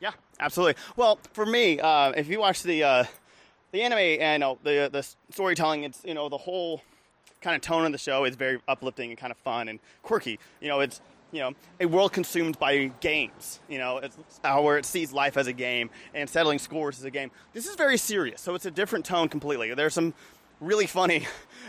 Yeah, 0.00 0.12
absolutely. 0.40 0.80
Well, 0.96 1.18
for 1.32 1.46
me, 1.46 1.80
uh, 1.80 2.10
if 2.10 2.28
you 2.28 2.40
watch 2.40 2.62
the 2.62 2.82
uh, 2.84 3.04
the 3.72 3.82
anime 3.82 3.98
and 3.98 4.42
uh, 4.42 4.54
the 4.62 4.88
the 4.90 5.06
storytelling, 5.30 5.84
it's 5.84 6.02
you 6.04 6.14
know 6.14 6.28
the 6.28 6.38
whole 6.38 6.82
kind 7.40 7.54
of 7.54 7.62
tone 7.62 7.86
of 7.86 7.92
the 7.92 7.98
show 7.98 8.24
is 8.24 8.36
very 8.36 8.60
uplifting 8.66 9.10
and 9.10 9.18
kind 9.18 9.30
of 9.30 9.36
fun 9.38 9.68
and 9.68 9.78
quirky. 10.02 10.38
You 10.60 10.68
know, 10.68 10.80
it's 10.80 11.00
you 11.32 11.40
know 11.40 11.52
a 11.80 11.86
world 11.86 12.12
consumed 12.12 12.58
by 12.58 12.90
games. 13.00 13.60
You 13.68 13.78
know, 13.78 13.98
it's 13.98 14.16
where 14.42 14.78
it 14.78 14.84
sees 14.84 15.12
life 15.12 15.36
as 15.36 15.46
a 15.46 15.52
game 15.52 15.90
and 16.14 16.28
settling 16.28 16.58
scores 16.58 16.98
as 16.98 17.04
a 17.04 17.10
game. 17.10 17.30
This 17.52 17.66
is 17.66 17.76
very 17.76 17.96
serious, 17.96 18.40
so 18.40 18.54
it's 18.54 18.66
a 18.66 18.70
different 18.70 19.04
tone 19.04 19.28
completely. 19.28 19.72
There's 19.74 19.94
some 19.94 20.14
really 20.60 20.86
funny, 20.86 21.26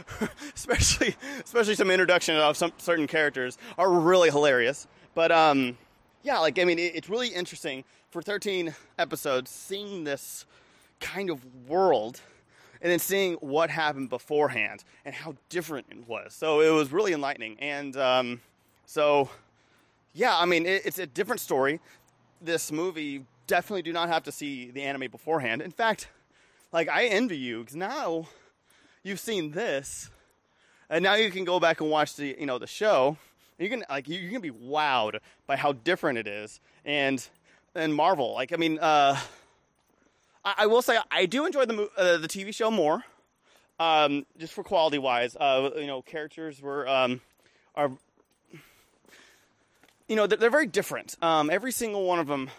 especially 0.56 1.16
especially 1.44 1.75
some 1.75 1.92
introduction 1.92 2.36
of 2.36 2.57
some 2.57 2.72
certain 2.78 3.07
characters 3.07 3.57
are 3.78 3.92
really 3.92 4.30
hilarious. 4.30 4.88
But 5.16 5.31
um, 5.31 5.78
yeah, 6.24 6.40
like 6.40 6.60
I 6.60 6.66
mean, 6.66 6.80
it, 6.80 6.96
it's 6.96 7.10
really 7.10 7.30
interesting 7.30 7.84
for 8.10 8.22
13 8.22 8.74
episodes 8.98 9.51
seeing 9.51 10.04
this 10.04 10.46
kind 11.00 11.30
of 11.30 11.40
world 11.68 12.22
and 12.81 12.92
then 12.92 13.00
seeing 13.00 13.34
what 13.36 13.69
happened 13.69 14.10
beforehand 14.10 14.84
and 15.04 15.13
how 15.13 15.36
different 15.50 15.88
it 15.92 16.07
was. 16.07 16.34
So 16.34 16.62
it 16.62 16.69
was 16.69 16.92
really 16.92 17.13
enlightening. 17.13 17.57
And 17.60 17.96
um, 17.98 18.42
so, 18.86 19.30
yeah, 20.13 20.38
I 20.38 20.46
mean, 20.46 20.66
it, 20.66 20.86
it's 20.86 21.00
a 21.00 21.06
different 21.06 21.42
story. 21.42 21.80
This 22.42 22.72
movie 22.72 23.25
definitely 23.48 23.81
do 23.81 23.92
not 23.92 24.07
have 24.10 24.24
to 24.24 24.31
see 24.31 24.72
the 24.72 24.84
anime 24.84 25.12
beforehand. 25.12 25.62
In 25.62 25.72
fact, 25.72 26.08
like 26.72 26.88
I 26.88 27.06
envy 27.06 27.38
you 27.38 27.60
because 27.60 27.75
now 27.75 28.27
you've 29.03 29.20
seen 29.20 29.51
this, 29.51 30.10
and 30.89 31.03
now 31.03 31.15
you 31.15 31.32
can 31.32 31.44
go 31.44 31.60
back 31.60 31.82
and 31.82 31.89
watch 31.89 32.15
the 32.15 32.36
you 32.39 32.46
know 32.46 32.60
the 32.60 32.68
show. 32.68 33.18
You 33.58 33.70
can 33.70 33.84
like 33.89 34.08
you, 34.08 34.20
you 34.20 34.29
can 34.29 34.41
be 34.41 34.51
wowed 34.51 35.20
by 35.48 35.58
how 35.58 35.74
different 35.74 36.20
it 36.20 36.27
is, 36.27 36.62
and 36.86 37.27
and 37.75 37.94
Marvel. 37.94 38.34
Like 38.34 38.53
I 38.53 38.58
mean, 38.58 38.79
uh, 38.79 39.20
I, 40.43 40.53
I 40.60 40.65
will 40.67 40.81
say 40.81 40.98
I 41.12 41.25
do 41.25 41.46
enjoy 41.46 41.65
the 41.65 41.89
uh, 41.98 42.17
the 42.17 42.27
TV 42.27 42.53
show 42.53 42.72
more, 42.72 43.03
um, 43.79 44.25
just 44.38 44.53
for 44.53 44.63
quality 44.63 44.98
wise. 44.98 45.36
Uh, 45.36 45.72
you 45.75 45.88
know, 45.88 46.01
characters 46.01 46.62
were 46.62 46.88
um, 46.88 47.22
are 47.75 47.91
you 50.08 50.15
know 50.15 50.27
they're, 50.27 50.38
they're 50.38 50.50
very 50.50 50.67
different. 50.67 51.15
Um, 51.22 51.50
every 51.50 51.72
single 51.72 52.05
one 52.05 52.19
of 52.19 52.27
them, 52.27 52.50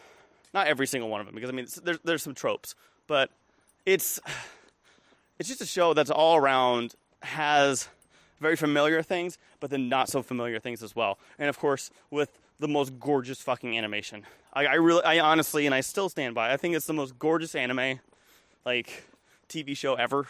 not 0.54 0.66
every 0.66 0.87
single 0.87 1.08
one 1.08 1.20
of 1.20 1.26
them, 1.26 1.34
because 1.34 1.50
I 1.50 1.52
mean 1.52 1.66
there's 1.82 1.99
there's 2.04 2.22
some 2.22 2.34
tropes, 2.34 2.75
but 3.06 3.30
it's 3.87 4.20
it's 5.38 5.49
just 5.49 5.60
a 5.60 5.66
show 5.66 5.94
that's 5.94 6.10
all 6.10 6.37
around 6.37 6.94
has 7.22 7.88
very 8.40 8.56
familiar 8.56 9.02
things, 9.02 9.38
but 9.60 9.70
then 9.70 9.88
not 9.88 10.08
so 10.08 10.22
familiar 10.22 10.58
things 10.58 10.82
as 10.82 10.96
well. 10.96 11.18
And 11.38 11.49
of 11.49 11.58
course, 11.58 11.90
with 12.10 12.30
the 12.58 12.68
most 12.68 12.99
gorgeous 12.99 13.40
fucking 13.40 13.76
animation. 13.76 14.25
I, 14.52 14.66
I 14.66 14.75
really, 14.75 15.02
I 15.04 15.21
honestly, 15.21 15.66
and 15.66 15.75
I 15.75 15.80
still 15.80 16.09
stand 16.09 16.35
by. 16.35 16.52
I 16.52 16.57
think 16.57 16.75
it's 16.75 16.87
the 16.87 16.92
most 16.92 17.19
gorgeous 17.19 17.54
anime, 17.54 18.00
like 18.64 19.04
TV 19.49 19.76
show 19.76 19.95
ever. 19.95 20.26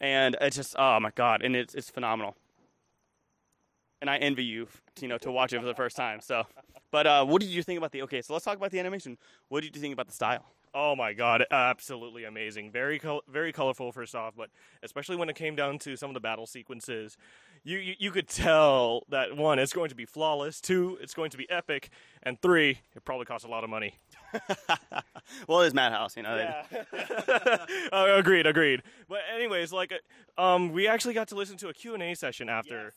And 0.00 0.36
it's 0.40 0.56
just, 0.56 0.74
oh 0.78 0.98
my 1.00 1.10
god, 1.14 1.42
and 1.42 1.54
it's 1.54 1.74
it's 1.74 1.90
phenomenal. 1.90 2.36
And 4.02 4.10
I 4.10 4.16
envy 4.18 4.44
you, 4.44 4.66
you 5.00 5.08
know, 5.08 5.16
to 5.18 5.30
watch 5.30 5.52
it 5.52 5.60
for 5.60 5.66
the 5.66 5.74
first 5.74 5.96
time. 5.96 6.20
So, 6.20 6.44
but 6.90 7.06
uh, 7.06 7.24
what 7.24 7.40
did 7.40 7.50
you 7.50 7.62
think 7.62 7.78
about 7.78 7.92
the? 7.92 8.02
Okay, 8.02 8.20
so 8.20 8.32
let's 8.34 8.44
talk 8.44 8.56
about 8.56 8.72
the 8.72 8.80
animation. 8.80 9.16
What 9.48 9.62
did 9.62 9.74
you 9.74 9.80
think 9.80 9.94
about 9.94 10.08
the 10.08 10.12
style? 10.12 10.44
Oh 10.74 10.96
my 10.96 11.12
god, 11.12 11.44
absolutely 11.50 12.24
amazing. 12.24 12.70
Very 12.72 12.98
col- 12.98 13.22
very 13.28 13.52
colorful 13.52 13.92
first 13.92 14.14
off, 14.14 14.34
but 14.36 14.48
especially 14.82 15.16
when 15.16 15.28
it 15.28 15.36
came 15.36 15.54
down 15.54 15.78
to 15.80 15.96
some 15.96 16.08
of 16.10 16.14
the 16.14 16.20
battle 16.20 16.46
sequences, 16.46 17.18
you, 17.62 17.78
you 17.78 17.94
you 17.98 18.10
could 18.10 18.26
tell 18.26 19.02
that 19.10 19.36
one 19.36 19.58
it's 19.58 19.74
going 19.74 19.90
to 19.90 19.94
be 19.94 20.06
flawless, 20.06 20.62
two 20.62 20.98
it's 21.02 21.12
going 21.12 21.30
to 21.30 21.36
be 21.36 21.48
epic, 21.50 21.90
and 22.22 22.40
three 22.40 22.80
it 22.96 23.04
probably 23.04 23.26
costs 23.26 23.46
a 23.46 23.50
lot 23.50 23.64
of 23.64 23.70
money. 23.70 23.94
well, 25.46 25.60
it 25.60 25.66
is 25.66 25.74
Madhouse, 25.74 26.16
you 26.16 26.22
know. 26.22 26.36
Yeah. 26.36 26.84
uh, 27.92 28.06
agreed, 28.16 28.46
agreed. 28.46 28.82
But 29.08 29.20
anyways, 29.34 29.72
like 29.72 29.92
uh, 29.92 30.42
um 30.42 30.72
we 30.72 30.88
actually 30.88 31.14
got 31.14 31.28
to 31.28 31.34
listen 31.34 31.58
to 31.58 31.68
a 31.68 31.74
Q&A 31.74 32.14
session 32.14 32.48
after 32.48 32.94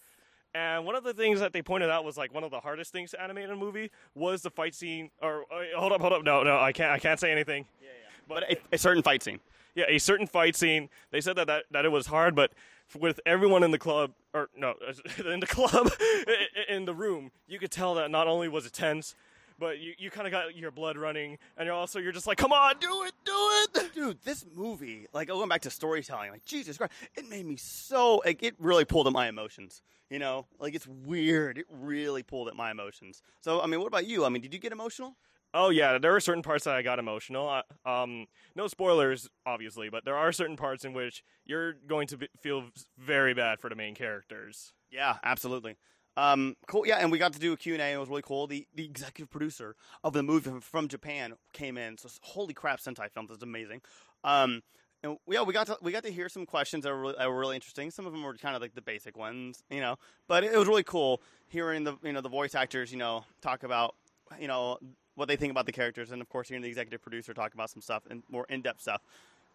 And 0.55 0.85
one 0.85 0.95
of 0.95 1.03
the 1.03 1.13
things 1.13 1.41
that 1.41 1.51
they 1.51 1.61
pointed 1.61 1.89
out 1.89 2.05
was 2.05 2.15
like 2.15 2.33
one 2.33 2.45
of 2.45 2.49
the 2.49 2.61
hardest 2.61 2.93
things 2.93 3.11
to 3.11 3.21
animate 3.21 3.43
in 3.43 3.51
a 3.51 3.55
movie 3.57 3.91
was 4.15 4.41
the 4.41 4.49
fight 4.49 4.73
scene. 4.73 5.09
Or 5.21 5.43
uh, 5.51 5.77
hold 5.77 5.91
up, 5.91 5.99
hold 5.99 6.13
up, 6.13 6.23
no, 6.23 6.43
no, 6.43 6.57
I 6.57 6.71
can't, 6.71 6.91
I 6.91 6.97
can't 6.97 7.19
say 7.19 7.29
anything. 7.29 7.65
Yeah, 7.81 7.89
yeah. 7.89 8.23
But 8.25 8.43
a, 8.49 8.75
a 8.75 8.77
certain 8.77 9.03
fight 9.03 9.21
scene. 9.21 9.41
Yeah, 9.75 9.83
a 9.89 9.97
certain 9.97 10.27
fight 10.27 10.55
scene. 10.55 10.87
They 11.11 11.19
said 11.19 11.35
that, 11.35 11.47
that 11.47 11.65
that 11.71 11.83
it 11.83 11.89
was 11.89 12.07
hard, 12.07 12.35
but 12.35 12.53
with 12.97 13.19
everyone 13.25 13.63
in 13.63 13.71
the 13.71 13.77
club, 13.77 14.13
or 14.33 14.47
no, 14.55 14.75
in 15.25 15.41
the 15.41 15.45
club, 15.45 15.91
in 16.69 16.85
the 16.85 16.93
room, 16.93 17.31
you 17.49 17.59
could 17.59 17.71
tell 17.71 17.95
that 17.95 18.09
not 18.09 18.29
only 18.29 18.47
was 18.47 18.65
it 18.65 18.71
tense, 18.71 19.13
but 19.59 19.79
you, 19.79 19.93
you 19.97 20.09
kind 20.09 20.27
of 20.27 20.31
got 20.31 20.55
your 20.55 20.71
blood 20.71 20.97
running, 20.97 21.37
and 21.57 21.65
you're 21.65 21.75
also 21.75 21.99
you're 21.99 22.11
just 22.11 22.27
like, 22.27 22.37
come 22.37 22.51
on, 22.51 22.75
do 22.79 23.03
it, 23.03 23.13
do 23.23 23.33
it, 23.33 23.93
dude. 23.93 24.21
This 24.23 24.45
movie, 24.55 25.07
like 25.13 25.27
going 25.27 25.49
back 25.49 25.61
to 25.61 25.69
storytelling, 25.69 26.31
like 26.31 26.45
Jesus 26.45 26.77
Christ, 26.77 26.93
it 27.15 27.29
made 27.29 27.45
me 27.45 27.57
so 27.57 28.21
like 28.25 28.43
it 28.43 28.55
really 28.59 28.85
pulled 28.85 29.07
at 29.07 29.13
my 29.13 29.27
emotions. 29.27 29.81
You 30.09 30.19
know, 30.19 30.45
like 30.59 30.75
it's 30.75 30.87
weird. 30.87 31.57
It 31.57 31.65
really 31.69 32.21
pulled 32.23 32.47
at 32.47 32.55
my 32.55 32.69
emotions. 32.71 33.21
So, 33.41 33.61
I 33.61 33.67
mean, 33.67 33.79
what 33.79 33.87
about 33.87 34.05
you? 34.05 34.23
I 34.23 34.29
mean, 34.29 34.41
did 34.41 34.53
you 34.53 34.59
get 34.59 34.71
emotional? 34.71 35.17
Oh 35.57 35.69
yeah, 35.69 35.97
there 35.97 36.13
are 36.13 36.19
certain 36.19 36.43
parts 36.43 36.65
that 36.65 36.75
I 36.75 36.81
got 36.81 36.99
emotional. 36.99 37.61
Um, 37.85 38.27
no 38.55 38.67
spoilers, 38.67 39.29
obviously, 39.45 39.89
but 39.89 40.03
there 40.03 40.17
are 40.17 40.33
certain 40.33 40.57
parts 40.57 40.83
in 40.83 40.91
which 40.91 41.23
you're 41.45 41.73
going 41.87 42.07
to 42.07 42.17
be, 42.17 42.27
feel 42.41 42.65
very 42.97 43.33
bad 43.33 43.61
for 43.61 43.69
the 43.69 43.75
main 43.75 43.95
characters. 43.95 44.73
Yeah, 44.91 45.15
absolutely. 45.23 45.77
Um, 46.17 46.55
cool. 46.67 46.87
Yeah, 46.87 46.97
and 46.97 47.11
we 47.11 47.17
got 47.17 47.33
to 47.33 47.39
do 47.39 47.53
a 47.53 47.57
Q&A. 47.57 47.77
and 47.77 47.95
It 47.95 47.97
was 47.97 48.09
really 48.09 48.21
cool. 48.21 48.47
The 48.47 48.65
the 48.73 48.85
executive 48.85 49.29
producer 49.29 49.75
of 50.03 50.13
the 50.13 50.23
movie 50.23 50.51
from 50.61 50.87
Japan 50.87 51.33
came 51.53 51.77
in. 51.77 51.97
So 51.97 52.09
holy 52.21 52.53
crap, 52.53 52.79
Sentai 52.79 53.11
Films 53.11 53.31
is 53.31 53.43
amazing. 53.43 53.81
Um, 54.23 54.63
and 55.03 55.17
yeah, 55.27 55.43
we 55.43 55.53
got 55.53 55.67
to 55.67 55.77
we 55.81 55.91
got 55.91 56.03
to 56.03 56.11
hear 56.11 56.29
some 56.29 56.45
questions 56.45 56.83
that 56.83 56.91
were 56.91 56.99
really, 56.99 57.15
that 57.17 57.29
were 57.29 57.37
really 57.37 57.55
interesting. 57.55 57.91
Some 57.91 58.05
of 58.05 58.13
them 58.13 58.23
were 58.23 58.33
kind 58.35 58.55
of 58.55 58.61
like 58.61 58.73
the 58.73 58.81
basic 58.81 59.17
ones, 59.17 59.63
you 59.69 59.81
know. 59.81 59.97
But 60.27 60.43
it 60.43 60.57
was 60.57 60.67
really 60.67 60.83
cool 60.83 61.21
hearing 61.47 61.83
the 61.83 61.97
you 62.01 62.13
know 62.13 62.21
the 62.21 62.29
voice 62.29 62.55
actors, 62.55 62.91
you 62.91 62.97
know, 62.97 63.25
talk 63.41 63.63
about 63.63 63.95
you 64.39 64.47
know 64.47 64.79
what 65.15 65.27
they 65.27 65.35
think 65.35 65.51
about 65.51 65.65
the 65.65 65.71
characters, 65.71 66.11
and 66.11 66.21
of 66.21 66.29
course 66.29 66.47
hearing 66.47 66.63
the 66.63 66.69
executive 66.69 67.01
producer 67.01 67.33
talk 67.33 67.53
about 67.53 67.69
some 67.69 67.81
stuff 67.81 68.03
and 68.09 68.23
more 68.29 68.45
in 68.49 68.61
depth 68.61 68.81
stuff. 68.81 69.01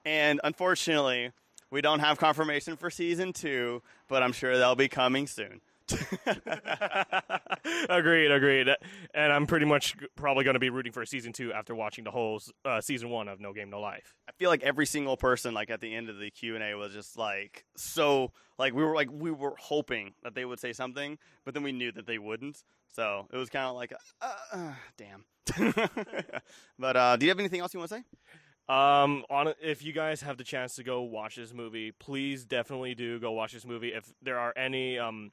And 0.05 0.41
unfortunately, 0.45 1.33
we 1.71 1.81
don't 1.81 2.01
have 2.01 2.19
confirmation 2.19 2.77
for 2.77 2.91
season 2.91 3.33
two, 3.33 3.83
but 4.09 4.23
I'm 4.23 4.33
sure 4.33 4.57
they'll 4.57 4.75
be 4.77 4.89
coming 4.89 5.27
soon. 5.27 5.61
agreed, 7.89 8.31
agreed. 8.31 8.69
And 9.15 9.33
I'm 9.33 9.47
pretty 9.47 9.67
much 9.67 9.97
probably 10.17 10.45
going 10.45 10.55
to 10.55 10.61
be 10.61 10.71
rooting 10.71 10.93
for 10.93 11.03
a 11.03 11.07
season 11.07 11.33
two 11.33 11.53
after 11.53 11.75
watching 11.75 12.05
the 12.05 12.11
whole 12.11 12.41
uh, 12.65 12.81
season 12.81 13.11
one 13.11 13.29
of 13.29 13.41
No 13.41 13.53
Game 13.53 13.71
No 13.71 13.81
Life. 13.81 14.15
I 14.29 14.33
feel 14.33 14.51
like 14.51 14.63
every 14.63 14.87
single 14.87 15.17
person, 15.17 15.55
like 15.55 15.71
at 15.71 15.81
the 15.81 15.95
end 15.95 16.09
of 16.09 16.19
the 16.19 16.31
Q 16.31 16.55
and 16.55 16.65
A, 16.65 16.75
was 16.75 16.93
just 16.93 17.17
like 17.17 17.65
so. 17.77 18.33
Like 18.59 18.75
we 18.75 18.85
were 18.85 18.95
like 18.95 19.09
we 19.11 19.31
were 19.31 19.55
hoping 19.59 20.13
that 20.23 20.35
they 20.35 20.45
would 20.45 20.61
say 20.61 20.73
something, 20.73 21.19
but 21.45 21.55
then 21.55 21.63
we 21.63 21.73
knew 21.73 21.93
that 21.93 22.07
they 22.07 22.19
wouldn't. 22.19 22.63
So 22.93 23.27
it 23.33 23.37
was 23.37 23.49
kind 23.49 23.67
of 23.67 23.77
like, 23.77 23.93
uh, 24.21 24.33
uh, 24.53 24.73
damn. 24.99 25.25
but 26.79 26.97
uh, 26.97 27.17
do 27.17 27.25
you 27.25 27.31
have 27.31 27.39
anything 27.39 27.61
else 27.61 27.73
you 27.73 27.81
want 27.81 27.91
to 27.91 27.97
say? 27.97 28.05
Um, 28.69 29.25
on 29.31 29.53
if 29.61 29.83
you 29.83 29.93
guys 29.93 30.23
have 30.23 30.39
the 30.39 30.45
chance 30.45 30.77
to 30.77 30.85
go 30.85 31.03
watch 31.03 31.35
this 31.35 31.53
movie, 31.53 31.91
please 31.91 32.45
definitely 32.45 32.95
do 32.95 33.19
go 33.19 33.33
watch 33.33 33.53
this 33.53 33.67
movie. 33.67 33.89
If 33.89 34.13
there 34.23 34.39
are 34.39 34.53
any 34.57 34.97
um 34.97 35.33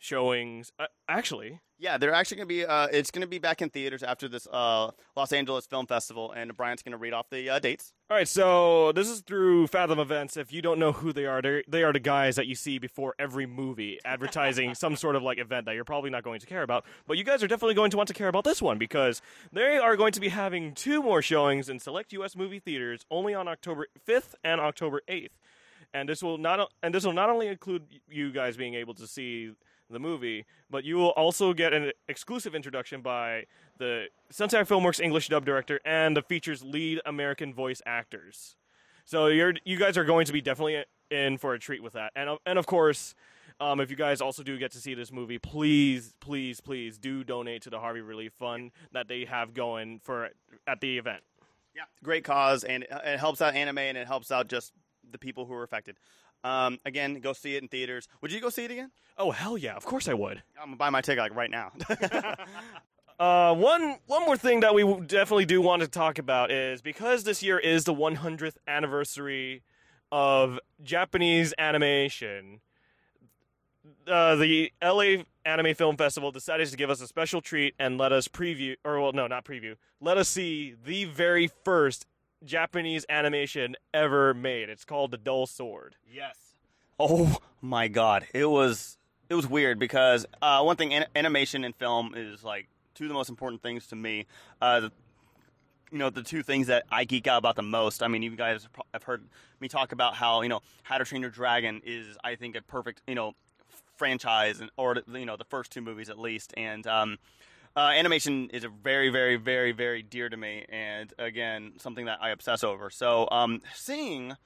showings. 0.00 0.72
Uh, 0.78 0.86
actually, 1.08 1.60
yeah, 1.78 1.98
they're 1.98 2.12
actually 2.12 2.38
going 2.38 2.48
to 2.48 2.54
be. 2.54 2.66
Uh, 2.66 2.88
it's 2.90 3.10
going 3.10 3.20
to 3.20 3.28
be 3.28 3.38
back 3.38 3.62
in 3.62 3.70
theaters 3.70 4.02
after 4.02 4.28
this 4.28 4.48
uh, 4.50 4.90
Los 5.16 5.32
Angeles 5.32 5.66
Film 5.66 5.86
Festival, 5.86 6.32
and 6.32 6.56
Brian's 6.56 6.82
going 6.82 6.92
to 6.92 6.98
read 6.98 7.12
off 7.12 7.30
the 7.30 7.48
uh, 7.48 7.58
dates. 7.58 7.92
All 8.10 8.16
right, 8.16 8.26
so 8.26 8.90
this 8.92 9.08
is 9.08 9.20
through 9.20 9.68
Fathom 9.68 9.98
Events. 9.98 10.36
If 10.36 10.52
you 10.52 10.62
don't 10.62 10.78
know 10.78 10.92
who 10.92 11.12
they 11.12 11.26
are, 11.26 11.40
they 11.40 11.82
are 11.82 11.92
the 11.92 12.00
guys 12.00 12.36
that 12.36 12.46
you 12.46 12.54
see 12.54 12.78
before 12.78 13.14
every 13.18 13.46
movie 13.46 13.98
advertising 14.04 14.74
some 14.74 14.96
sort 14.96 15.14
of 15.16 15.22
like 15.22 15.38
event 15.38 15.66
that 15.66 15.74
you're 15.74 15.84
probably 15.84 16.10
not 16.10 16.24
going 16.24 16.40
to 16.40 16.46
care 16.46 16.62
about. 16.62 16.84
But 17.06 17.18
you 17.18 17.24
guys 17.24 17.42
are 17.42 17.48
definitely 17.48 17.74
going 17.74 17.90
to 17.92 17.96
want 17.96 18.08
to 18.08 18.14
care 18.14 18.28
about 18.28 18.44
this 18.44 18.60
one 18.60 18.78
because 18.78 19.22
they 19.52 19.78
are 19.78 19.96
going 19.96 20.12
to 20.12 20.20
be 20.20 20.28
having 20.28 20.74
two 20.74 21.02
more 21.02 21.22
showings 21.22 21.68
in 21.68 21.78
select 21.78 22.12
U.S. 22.14 22.34
movie 22.34 22.58
theaters 22.58 23.04
only 23.10 23.34
on 23.34 23.46
October 23.46 23.86
5th 24.08 24.34
and 24.42 24.60
October 24.60 25.02
8th. 25.08 25.38
And 25.92 26.08
this 26.08 26.22
will 26.22 26.38
not 26.38 26.70
and 26.82 26.94
this 26.94 27.04
will 27.04 27.12
not 27.12 27.30
only 27.30 27.48
include 27.48 27.82
you 28.08 28.32
guys 28.32 28.56
being 28.56 28.74
able 28.74 28.94
to 28.94 29.06
see 29.06 29.52
the 29.92 29.98
movie, 29.98 30.46
but 30.70 30.84
you 30.84 30.96
will 30.96 31.10
also 31.10 31.52
get 31.52 31.72
an 31.72 31.92
exclusive 32.08 32.54
introduction 32.54 33.00
by 33.00 33.44
the 33.78 34.06
Sentai 34.32 34.66
Filmworks 34.66 35.00
English 35.00 35.28
dub 35.28 35.44
director 35.44 35.80
and 35.84 36.16
the 36.16 36.22
feature's 36.22 36.62
lead 36.62 37.00
American 37.04 37.52
voice 37.52 37.82
actors. 37.84 38.56
So 39.04 39.26
you're 39.26 39.54
you 39.64 39.76
guys 39.76 39.96
are 39.96 40.04
going 40.04 40.26
to 40.26 40.32
be 40.32 40.40
definitely 40.40 40.84
in 41.10 41.38
for 41.38 41.54
a 41.54 41.58
treat 41.58 41.82
with 41.82 41.94
that, 41.94 42.12
and 42.14 42.38
and 42.46 42.58
of 42.58 42.66
course. 42.66 43.14
Um, 43.58 43.78
if 43.78 43.90
you 43.90 43.96
guys 43.96 44.22
also 44.22 44.42
do 44.42 44.56
get 44.56 44.72
to 44.72 44.78
see 44.78 44.94
this 44.94 45.12
movie, 45.12 45.38
please, 45.38 46.14
please, 46.18 46.62
please 46.62 46.96
do 46.96 47.22
donate 47.22 47.60
to 47.62 47.68
the 47.68 47.78
Harvey 47.78 48.00
Relief 48.00 48.32
Fund 48.32 48.70
that 48.92 49.06
they 49.06 49.26
have 49.26 49.52
going 49.52 50.00
for 50.02 50.30
at 50.66 50.80
the 50.80 50.96
event. 50.96 51.22
Yeah, 51.76 51.82
great 52.02 52.24
cause, 52.24 52.64
and 52.64 52.84
it 52.84 53.18
helps 53.18 53.42
out 53.42 53.54
anime, 53.54 53.76
and 53.76 53.98
it 53.98 54.06
helps 54.06 54.30
out 54.30 54.48
just 54.48 54.72
the 55.10 55.18
people 55.18 55.44
who 55.44 55.52
are 55.52 55.62
affected. 55.62 55.96
Um, 56.42 56.78
again, 56.84 57.20
go 57.20 57.32
see 57.32 57.56
it 57.56 57.62
in 57.62 57.68
theaters. 57.68 58.08
Would 58.20 58.32
you 58.32 58.40
go 58.40 58.48
see 58.48 58.64
it 58.64 58.70
again? 58.70 58.90
Oh 59.18 59.30
hell 59.30 59.58
yeah! 59.58 59.74
Of 59.76 59.84
course 59.84 60.08
I 60.08 60.14
would. 60.14 60.42
I'm 60.58 60.68
gonna 60.68 60.76
buy 60.76 60.90
my 60.90 61.00
ticket 61.00 61.22
like 61.22 61.34
right 61.34 61.50
now. 61.50 61.72
uh, 63.20 63.54
one 63.54 63.96
one 64.06 64.24
more 64.24 64.36
thing 64.36 64.60
that 64.60 64.74
we 64.74 64.82
definitely 65.00 65.44
do 65.44 65.60
want 65.60 65.82
to 65.82 65.88
talk 65.88 66.18
about 66.18 66.50
is 66.50 66.80
because 66.80 67.24
this 67.24 67.42
year 67.42 67.58
is 67.58 67.84
the 67.84 67.94
100th 67.94 68.56
anniversary 68.66 69.62
of 70.10 70.58
Japanese 70.82 71.52
animation. 71.58 72.60
Uh, 74.06 74.36
the 74.36 74.72
LA 74.82 75.22
Anime 75.44 75.74
Film 75.74 75.96
Festival 75.96 76.30
decided 76.30 76.68
to 76.68 76.76
give 76.76 76.90
us 76.90 77.00
a 77.00 77.06
special 77.06 77.40
treat 77.40 77.74
and 77.78 77.98
let 77.98 78.12
us 78.12 78.28
preview, 78.28 78.76
or 78.84 79.00
well, 79.00 79.12
no, 79.12 79.26
not 79.26 79.44
preview. 79.44 79.76
Let 80.00 80.16
us 80.16 80.28
see 80.28 80.74
the 80.84 81.04
very 81.04 81.50
first 81.64 82.06
Japanese 82.44 83.04
animation 83.08 83.76
ever 83.92 84.34
made. 84.34 84.68
It's 84.68 84.84
called 84.84 85.10
The 85.10 85.18
Dull 85.18 85.46
Sword. 85.46 85.96
Yes. 86.12 86.36
Oh 86.98 87.38
my 87.60 87.88
god, 87.88 88.26
it 88.34 88.46
was 88.46 88.98
it 89.28 89.34
was 89.34 89.46
weird 89.46 89.78
because 89.78 90.26
uh, 90.42 90.62
one 90.62 90.76
thing, 90.76 90.92
an- 90.92 91.06
animation 91.14 91.64
and 91.64 91.74
film 91.74 92.14
is 92.16 92.42
like 92.44 92.68
two 92.94 93.04
of 93.04 93.08
the 93.08 93.14
most 93.14 93.30
important 93.30 93.62
things 93.62 93.86
to 93.88 93.96
me. 93.96 94.26
Uh, 94.60 94.80
the, 94.80 94.92
you 95.92 95.98
know, 95.98 96.10
the 96.10 96.22
two 96.22 96.42
things 96.42 96.66
that 96.66 96.84
I 96.90 97.04
geek 97.04 97.26
out 97.26 97.38
about 97.38 97.56
the 97.56 97.62
most. 97.62 98.02
I 98.02 98.08
mean, 98.08 98.22
you 98.22 98.30
guys 98.36 98.68
have 98.92 99.02
heard 99.02 99.24
me 99.60 99.68
talk 99.68 99.92
about 99.92 100.14
how 100.14 100.42
you 100.42 100.48
know 100.48 100.60
How 100.82 100.98
to 100.98 101.04
Train 101.04 101.22
Your 101.22 101.30
Dragon 101.30 101.80
is, 101.84 102.16
I 102.22 102.34
think, 102.34 102.56
a 102.56 102.62
perfect 102.62 103.02
you 103.06 103.14
know 103.14 103.34
franchise, 103.96 104.60
and 104.60 104.70
or 104.76 104.96
you 105.12 105.26
know 105.26 105.36
the 105.36 105.44
first 105.44 105.70
two 105.72 105.80
movies 105.80 106.10
at 106.10 106.18
least, 106.18 106.52
and 106.56 106.86
um, 106.86 107.18
uh, 107.76 107.92
animation 107.94 108.50
is 108.52 108.64
a 108.64 108.68
very, 108.68 109.10
very, 109.10 109.36
very, 109.36 109.72
very 109.72 110.02
dear 110.02 110.28
to 110.28 110.36
me, 110.36 110.64
and 110.68 111.12
again, 111.18 111.72
something 111.78 112.06
that 112.06 112.18
I 112.20 112.30
obsess 112.30 112.64
over. 112.64 112.90
So, 112.90 113.28
um, 113.30 113.62
seeing 113.74 114.36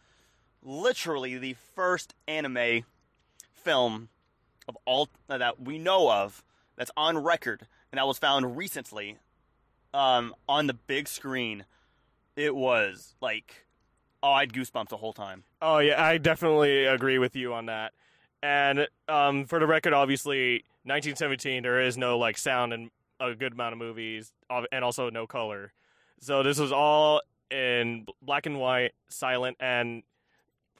literally 0.62 1.38
the 1.38 1.56
first 1.74 2.14
anime 2.26 2.84
film 3.52 4.08
of 4.68 4.76
all 4.84 5.08
uh, 5.28 5.38
that 5.38 5.60
we 5.60 5.78
know 5.78 6.10
of 6.10 6.42
that's 6.76 6.90
on 6.96 7.18
record 7.18 7.66
and 7.92 7.98
that 7.98 8.06
was 8.06 8.18
found 8.18 8.56
recently 8.56 9.18
um, 9.92 10.34
on 10.48 10.66
the 10.66 10.74
big 10.74 11.06
screen, 11.06 11.64
it 12.36 12.54
was 12.54 13.14
like, 13.20 13.66
oh, 14.22 14.32
I 14.32 14.40
had 14.40 14.52
goosebumps 14.52 14.88
the 14.88 14.96
whole 14.96 15.12
time. 15.12 15.44
Oh 15.62 15.78
yeah, 15.78 16.02
I 16.02 16.18
definitely 16.18 16.86
agree 16.86 17.18
with 17.18 17.36
you 17.36 17.54
on 17.54 17.66
that. 17.66 17.92
And 18.42 18.88
um, 19.08 19.46
for 19.46 19.58
the 19.58 19.66
record, 19.66 19.92
obviously, 19.92 20.64
1917, 20.82 21.62
there 21.62 21.80
is 21.80 21.96
no 21.96 22.18
like 22.18 22.36
sound 22.36 22.72
and 22.72 22.90
a 23.20 23.34
good 23.34 23.52
amount 23.52 23.72
of 23.72 23.78
movies 23.78 24.32
and 24.72 24.84
also 24.84 25.10
no 25.10 25.26
color. 25.26 25.72
So 26.20 26.42
this 26.42 26.58
was 26.58 26.72
all 26.72 27.20
in 27.50 28.06
black 28.22 28.46
and 28.46 28.58
white, 28.58 28.92
silent, 29.08 29.56
and 29.60 30.02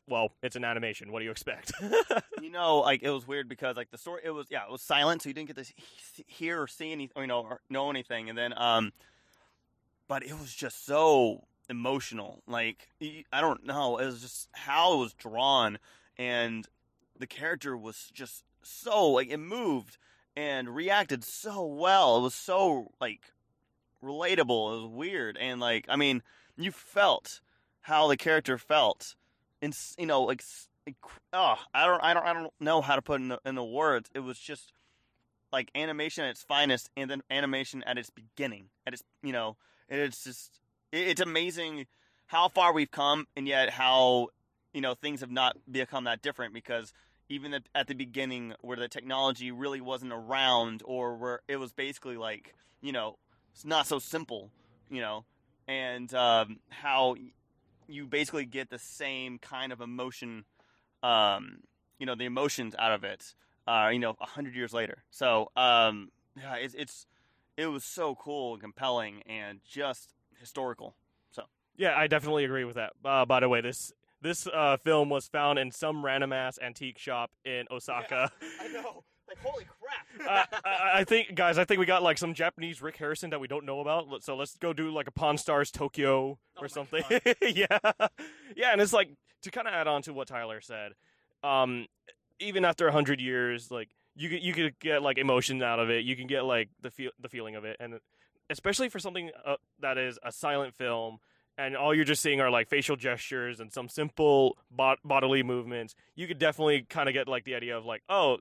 well, 0.07 0.33
it's 0.43 0.57
an 0.57 0.65
animation. 0.65 1.13
What 1.13 1.21
do 1.21 1.25
you 1.25 1.31
expect? 1.31 1.73
you 2.43 2.51
know, 2.51 2.81
like 2.81 3.03
it 3.03 3.11
was 3.11 3.27
weird 3.27 3.49
because 3.49 3.77
like 3.77 3.91
the 3.91 3.99
story, 3.99 4.23
it 4.25 4.31
was 4.31 4.47
yeah, 4.51 4.65
it 4.65 4.71
was 4.71 4.83
silent, 4.83 5.23
so 5.23 5.29
you 5.29 5.35
didn't 5.35 5.55
get 5.55 5.65
to 5.65 5.73
hear 6.27 6.63
or 6.63 6.67
see 6.67 6.93
anything, 6.93 7.23
you 7.23 7.27
know, 7.27 7.41
or 7.43 7.61
know 7.71 7.91
anything, 7.91 8.29
and 8.29 8.37
then 8.37 8.53
um, 8.57 8.93
but 10.09 10.23
it 10.23 10.39
was 10.39 10.53
just 10.53 10.85
so 10.85 11.45
emotional. 11.71 12.43
Like 12.47 12.89
I 13.33 13.41
don't 13.41 13.65
know, 13.65 13.99
it 13.99 14.07
was 14.07 14.21
just 14.21 14.49
how 14.53 14.95
it 14.95 14.99
was 14.99 15.15
drawn, 15.15 15.79
and 16.19 16.67
the 17.19 17.27
character 17.27 17.77
was 17.77 18.11
just 18.13 18.45
so 18.63 19.09
like 19.11 19.29
it 19.29 19.39
moved 19.39 19.99
and 20.37 20.75
reacted 20.75 21.25
so 21.25 21.65
well. 21.65 22.19
It 22.19 22.23
was 22.23 22.35
so 22.35 22.93
like 23.01 23.33
relatable. 24.03 24.77
It 24.77 24.83
was 24.83 24.91
weird, 24.91 25.37
and 25.37 25.61
like 25.61 25.87
I 25.89 25.97
mean, 25.97 26.23
you 26.57 26.71
felt 26.71 27.41
how 27.83 28.09
the 28.09 28.17
character 28.17 28.59
felt, 28.59 29.15
and 29.61 29.77
you 29.99 30.07
know, 30.07 30.23
like 30.23 30.43
oh, 31.33 31.57
I 31.73 31.87
don't, 31.87 32.03
I 32.03 32.15
don't, 32.15 32.27
I 32.27 32.33
don't 32.33 32.53
know 32.61 32.81
how 32.81 32.97
to 32.97 33.03
put 33.03 33.21
in 33.21 33.29
the, 33.29 33.41
in 33.45 33.55
the 33.55 33.65
words. 33.65 34.11
It 34.15 34.21
was 34.21 34.39
just 34.39 34.73
like 35.53 35.71
animation 35.75 36.25
at 36.25 36.31
its 36.31 36.43
finest, 36.43 36.91
and 36.97 37.11
then 37.11 37.23
animation 37.31 37.83
at 37.85 37.99
its 37.99 38.11
beginning. 38.11 38.67
At 38.87 38.95
its, 38.95 39.03
you 39.23 39.33
know, 39.33 39.57
it's 39.89 40.25
just 40.25 40.61
it's 40.93 41.21
amazing 41.21 41.87
how 42.27 42.49
far 42.49 42.73
we've 42.73 42.91
come, 42.91 43.27
and 43.37 43.47
yet 43.47 43.71
how 43.71 44.29
you 44.73 44.81
know 44.81 44.95
things 44.95 45.21
have 45.21 45.31
not 45.31 45.57
become 45.71 46.05
that 46.05 46.23
different 46.23 46.53
because 46.55 46.93
even 47.29 47.55
at, 47.75 47.87
the 47.87 47.95
beginning 47.95 48.55
where 48.61 48.77
the 48.77 48.89
technology 48.89 49.51
really 49.51 49.81
wasn't 49.81 50.13
around, 50.13 50.83
or 50.85 51.17
where 51.17 51.41
it 51.49 51.57
was 51.57 51.73
basically 51.73 52.17
like 52.17 52.55
you 52.81 52.93
know 52.93 53.17
it's 53.53 53.65
not 53.65 53.87
so 53.87 53.99
simple, 53.99 54.51
you 54.91 55.01
know, 55.01 55.25
and 55.69 56.13
um, 56.15 56.59
how 56.71 57.15
you 57.87 58.07
basically 58.07 58.45
get 58.45 58.71
the 58.71 58.79
same 58.79 59.39
kind 59.39 59.73
of 59.73 59.81
emotion, 59.81 60.45
um, 61.03 61.59
you 61.99 62.07
know, 62.07 62.15
the 62.15 62.25
emotions 62.25 62.75
out 62.79 62.93
of 62.93 63.05
it, 63.05 63.35
uh, 63.69 63.91
you 63.93 63.99
know, 63.99 64.17
a 64.21 64.27
hundred 64.27 64.55
years 64.55 64.73
later. 64.73 65.05
So 65.11 65.51
um, 65.57 66.11
yeah, 66.37 66.57
it's 66.57 66.75
it's 66.75 67.07
it 67.57 67.67
was 67.67 67.85
so 67.85 68.15
cool 68.17 68.55
and 68.55 68.63
compelling 68.63 69.23
and 69.27 69.61
just 69.69 70.15
historical. 70.41 70.97
So 71.31 71.45
Yeah, 71.77 71.97
I 71.97 72.07
definitely 72.07 72.45
agree 72.45 72.65
with 72.65 72.75
that. 72.75 72.93
Uh, 73.05 73.25
by 73.25 73.41
the 73.41 73.49
way, 73.49 73.61
this 73.61 73.93
this 74.25 74.47
uh, 74.47 74.79
film 74.79 75.11
was 75.11 75.29
found 75.29 75.59
in 75.59 75.71
some 75.71 76.03
random 76.03 76.33
ass 76.33 76.59
antique 76.61 76.99
shop 76.99 77.31
in 77.45 77.67
Osaka. 77.71 78.33
I 78.59 78.69
know, 78.69 79.05
like 79.29 79.39
holy 79.39 79.65
crap. 79.65 80.49
uh, 80.55 80.59
I, 80.65 81.01
I 81.01 81.05
think, 81.05 81.35
guys, 81.35 81.59
I 81.59 81.65
think 81.65 81.79
we 81.79 81.85
got 81.85 82.03
like 82.03 82.17
some 82.17 82.33
Japanese 82.33 82.81
Rick 82.81 82.97
Harrison 82.97 83.31
that 83.31 83.41
we 83.41 83.47
don't 83.49 83.67
know 83.67 83.81
about. 83.81 84.25
So 84.25 84.35
let's 84.35 84.57
go 84.57 84.73
do 84.73 84.91
like 84.91 85.09
a 85.09 85.11
Pawn 85.11 85.37
Stars 85.37 85.71
Tokyo 85.71 86.39
Oh 86.57 86.63
or 86.63 86.69
something. 86.69 87.05
yeah, 87.43 87.67
yeah, 88.57 88.73
and 88.73 88.81
it's 88.81 88.95
like 88.95 89.11
to 89.43 89.51
kind 89.51 89.69
of 89.69 89.75
add 89.75 89.87
on 89.87 90.01
to 90.03 90.15
what 90.15 90.27
Tyler 90.27 90.63
said. 90.63 90.93
Um, 91.43 91.87
even 92.41 92.65
after 92.65 92.89
a 92.89 92.93
hundred 92.93 93.21
years, 93.21 93.71
like 93.71 93.91
you 94.17 94.31
could 94.31 94.43
you 94.43 94.55
could 94.55 94.79
get 94.79 95.03
like 95.03 95.19
emotion 95.19 95.63
out 95.63 95.81
of 95.81 95.91
it. 95.91 96.05
You 96.05 96.17
can 96.17 96.27
get 96.27 96.47
like 96.47 96.71
the 96.81 96.91
feel 96.91 97.11
the 97.21 97.29
feeling 97.29 97.57
of 97.57 97.67
it, 97.67 97.77
and 97.79 98.01
especially 98.49 98.89
for 98.89 98.99
something 98.99 99.31
uh, 99.45 99.57
that 99.81 99.99
is 99.99 100.19
a 100.23 100.33
silent 100.33 100.75
film. 100.75 101.19
And 101.57 101.77
all 101.77 101.95
you're 101.95 102.05
just 102.05 102.21
seeing 102.23 102.41
are 102.41 102.51
like 102.51 102.69
facial 102.69 102.97
gestures 102.97 103.61
and 103.61 103.73
some 103.73 103.89
simple 103.89 104.59
bod- 104.71 104.99
bodily 105.05 105.43
movements. 105.45 105.95
You 106.17 106.27
could 106.27 106.39
definitely 106.39 106.83
kind 106.83 107.09
of 107.09 107.13
get 107.13 107.29
like 107.29 107.45
the 107.45 107.55
idea 107.55 107.77
of 107.79 107.85
like, 107.85 108.03
oh, 108.09 108.39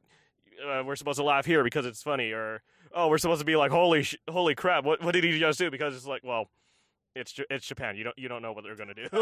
uh, 0.68 0.84
we're 0.84 0.96
supposed 0.96 1.18
to 1.18 1.24
laugh 1.24 1.46
here 1.46 1.64
because 1.64 1.86
it's 1.86 2.02
funny, 2.02 2.32
or 2.32 2.62
oh, 2.94 3.08
we're 3.10 3.18
supposed 3.20 3.40
to 3.40 3.46
be 3.46 3.56
like, 3.56 3.72
holy, 3.72 4.04
sh- 4.04 4.18
holy 4.30 4.56
crap, 4.56 4.84
what, 4.84 5.04
what 5.04 5.14
did 5.14 5.24
he 5.24 5.38
just 5.40 5.60
do? 5.60 5.70
Because 5.70 5.96
it's 5.96 6.08
like, 6.08 6.24
well, 6.24 6.50
it's 7.16 7.40
it's 7.50 7.66
Japan. 7.68 7.96
You 7.96 8.06
don't 8.06 8.18
you 8.18 8.28
don't 8.28 8.42
know 8.42 8.54
what 8.54 8.64
they're 8.64 8.76
gonna 8.76 8.96
do. 8.96 9.08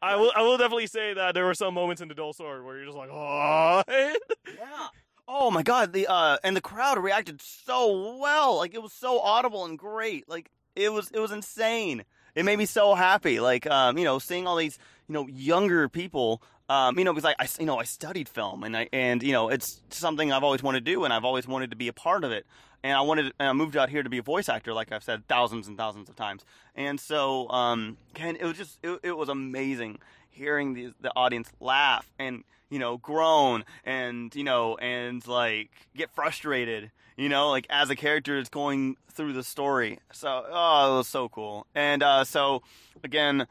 I 0.00 0.14
will 0.16 0.32
I 0.36 0.42
will 0.42 0.56
definitely 0.56 0.86
say 0.86 1.14
that 1.14 1.34
there 1.34 1.44
were 1.44 1.54
some 1.54 1.74
moments 1.74 2.00
in 2.00 2.08
the 2.08 2.14
Dull 2.14 2.32
Sword 2.32 2.64
where 2.64 2.76
you're 2.76 2.86
just 2.86 2.96
like, 2.96 3.10
oh, 3.10 3.82
Yeah. 3.88 4.86
Oh 5.28 5.50
my 5.50 5.64
god, 5.64 5.92
the 5.92 6.06
uh 6.06 6.38
and 6.44 6.56
the 6.56 6.60
crowd 6.60 6.98
reacted 6.98 7.42
so 7.42 8.16
well. 8.18 8.56
Like 8.58 8.74
it 8.74 8.82
was 8.82 8.92
so 8.92 9.18
audible 9.18 9.64
and 9.64 9.76
great. 9.76 10.28
Like 10.28 10.50
it 10.76 10.92
was 10.92 11.10
it 11.10 11.18
was 11.18 11.32
insane. 11.32 12.04
It 12.34 12.44
made 12.44 12.58
me 12.58 12.66
so 12.66 12.94
happy. 12.94 13.40
Like 13.40 13.66
um, 13.66 13.98
you 13.98 14.04
know, 14.04 14.18
seeing 14.18 14.46
all 14.46 14.56
these, 14.56 14.78
you 15.08 15.14
know, 15.14 15.26
younger 15.26 15.88
people 15.88 16.42
um, 16.68 16.98
you 16.98 17.04
know, 17.04 17.12
because 17.12 17.32
I, 17.38 17.44
I, 17.44 17.48
you 17.60 17.66
know, 17.66 17.78
I 17.78 17.84
studied 17.84 18.28
film, 18.28 18.64
and 18.64 18.76
I, 18.76 18.88
and 18.92 19.22
you 19.22 19.32
know, 19.32 19.48
it's 19.50 19.80
something 19.90 20.32
I've 20.32 20.42
always 20.42 20.62
wanted 20.62 20.84
to 20.84 20.90
do, 20.90 21.04
and 21.04 21.12
I've 21.12 21.24
always 21.24 21.46
wanted 21.46 21.70
to 21.70 21.76
be 21.76 21.88
a 21.88 21.92
part 21.92 22.24
of 22.24 22.32
it. 22.32 22.44
And 22.82 22.96
I 22.96 23.02
wanted, 23.02 23.32
and 23.38 23.48
I 23.48 23.52
moved 23.52 23.76
out 23.76 23.88
here 23.88 24.02
to 24.02 24.10
be 24.10 24.18
a 24.18 24.22
voice 24.22 24.48
actor, 24.48 24.72
like 24.72 24.92
I've 24.92 25.04
said 25.04 25.26
thousands 25.28 25.68
and 25.68 25.76
thousands 25.76 26.08
of 26.08 26.16
times. 26.16 26.44
And 26.74 27.00
so, 27.00 27.48
um, 27.50 27.96
Ken, 28.14 28.36
it 28.36 28.44
was 28.44 28.56
just, 28.56 28.78
it, 28.82 29.00
it 29.02 29.16
was 29.16 29.28
amazing 29.28 29.98
hearing 30.30 30.74
the 30.74 30.92
the 31.00 31.10
audience 31.16 31.50
laugh 31.60 32.12
and 32.18 32.44
you 32.68 32.78
know 32.78 32.98
groan 32.98 33.64
and 33.84 34.34
you 34.34 34.44
know 34.44 34.76
and 34.76 35.26
like 35.26 35.70
get 35.96 36.10
frustrated 36.14 36.90
you 37.16 37.28
know 37.28 37.50
like 37.50 37.66
as 37.70 37.90
a 37.90 37.96
character 37.96 38.38
is 38.38 38.48
going 38.48 38.96
through 39.10 39.32
the 39.32 39.42
story. 39.42 39.98
So 40.12 40.44
oh 40.48 40.94
it 40.94 40.96
was 40.98 41.08
so 41.08 41.28
cool. 41.28 41.66
And 41.74 42.02
uh 42.02 42.24
so 42.24 42.62
again 43.02 43.46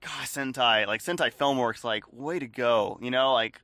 gosh 0.00 0.30
sentai 0.30 0.86
like 0.86 1.02
sentai 1.02 1.32
filmworks 1.32 1.84
like 1.84 2.04
way 2.12 2.38
to 2.40 2.46
go 2.48 2.98
you 3.00 3.10
know 3.10 3.32
like 3.32 3.60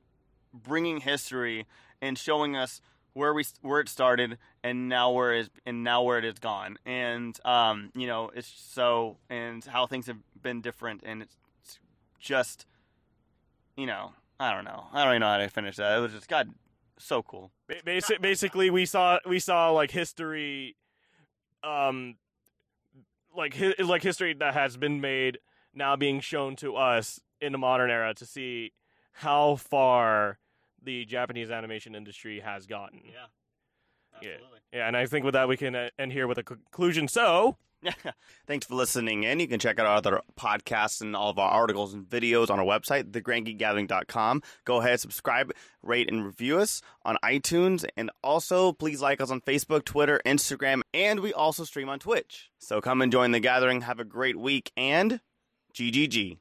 bringing 0.53 1.01
history 1.01 1.65
and 2.01 2.17
showing 2.17 2.55
us 2.55 2.81
where 3.13 3.33
we 3.33 3.43
where 3.61 3.81
it 3.81 3.89
started 3.89 4.37
and 4.63 4.87
now 4.87 5.11
where 5.11 5.33
it 5.33 5.39
is 5.41 5.49
and 5.65 5.83
now 5.83 6.01
where 6.03 6.17
it 6.17 6.25
is 6.25 6.39
gone. 6.39 6.77
And 6.85 7.37
um 7.45 7.91
you 7.95 8.07
know 8.07 8.31
it's 8.33 8.47
so 8.47 9.17
and 9.29 9.63
how 9.65 9.87
things 9.87 10.07
have 10.07 10.17
been 10.41 10.61
different 10.61 11.01
and 11.05 11.21
it's 11.21 11.35
just 12.19 12.65
you 13.75 13.85
know 13.85 14.13
I 14.39 14.53
don't 14.53 14.63
know. 14.63 14.85
I 14.93 15.03
don't 15.03 15.13
even 15.13 15.19
know 15.19 15.27
how 15.27 15.37
to 15.37 15.49
finish 15.49 15.75
that. 15.75 15.97
It 15.97 16.01
was 16.01 16.13
just 16.13 16.29
God 16.29 16.53
so 16.99 17.23
cool 17.23 17.51
Ba- 17.67 17.81
Basi- 17.85 18.21
basically, 18.21 18.69
we 18.69 18.85
saw 18.85 19.19
we 19.25 19.39
saw 19.39 19.69
like 19.71 19.91
history, 19.91 20.75
um, 21.63 22.15
like 23.35 23.55
hi- 23.55 23.75
like 23.83 24.03
history 24.03 24.33
that 24.33 24.53
has 24.53 24.77
been 24.77 24.99
made 25.01 25.39
now 25.73 25.95
being 25.95 26.19
shown 26.19 26.55
to 26.57 26.75
us 26.75 27.19
in 27.41 27.51
the 27.51 27.57
modern 27.57 27.89
era 27.89 28.13
to 28.15 28.25
see 28.25 28.73
how 29.13 29.55
far 29.55 30.39
the 30.81 31.05
Japanese 31.05 31.51
animation 31.51 31.95
industry 31.95 32.39
has 32.39 32.65
gotten. 32.65 33.01
Yeah. 33.05 33.25
Yeah, 34.21 34.29
yeah 34.73 34.87
and 34.87 34.97
I 34.97 35.05
think 35.05 35.23
with 35.23 35.33
that 35.33 35.47
we 35.47 35.55
can 35.55 35.75
uh, 35.75 35.89
end 35.97 36.11
here 36.11 36.27
with 36.27 36.37
a 36.37 36.43
conclusion. 36.43 37.07
So, 37.07 37.57
Thanks 38.47 38.65
for 38.65 38.75
listening 38.75 39.23
in. 39.23 39.39
You 39.39 39.47
can 39.47 39.59
check 39.59 39.79
out 39.79 39.85
our 39.85 39.95
other 39.95 40.21
podcasts 40.37 41.01
and 41.01 41.15
all 41.15 41.29
of 41.29 41.39
our 41.39 41.49
articles 41.49 41.93
and 41.93 42.05
videos 42.05 42.49
on 42.49 42.59
our 42.59 42.65
website, 42.65 43.11
thegrandgeekgathering.com. 43.11 44.41
Go 44.65 44.81
ahead, 44.81 44.99
subscribe, 44.99 45.51
rate, 45.81 46.09
and 46.11 46.25
review 46.25 46.59
us 46.59 46.81
on 47.05 47.17
iTunes. 47.23 47.85
And 47.95 48.11
also, 48.23 48.73
please 48.73 49.01
like 49.01 49.21
us 49.21 49.31
on 49.31 49.41
Facebook, 49.41 49.85
Twitter, 49.85 50.21
Instagram, 50.25 50.81
and 50.93 51.21
we 51.21 51.33
also 51.33 51.63
stream 51.63 51.89
on 51.89 51.99
Twitch. 51.99 52.49
So 52.59 52.81
come 52.81 53.01
and 53.01 53.11
join 53.11 53.31
the 53.31 53.39
gathering. 53.39 53.81
Have 53.81 53.99
a 53.99 54.05
great 54.05 54.37
week, 54.37 54.71
and 54.75 55.21
GGG. 55.73 56.37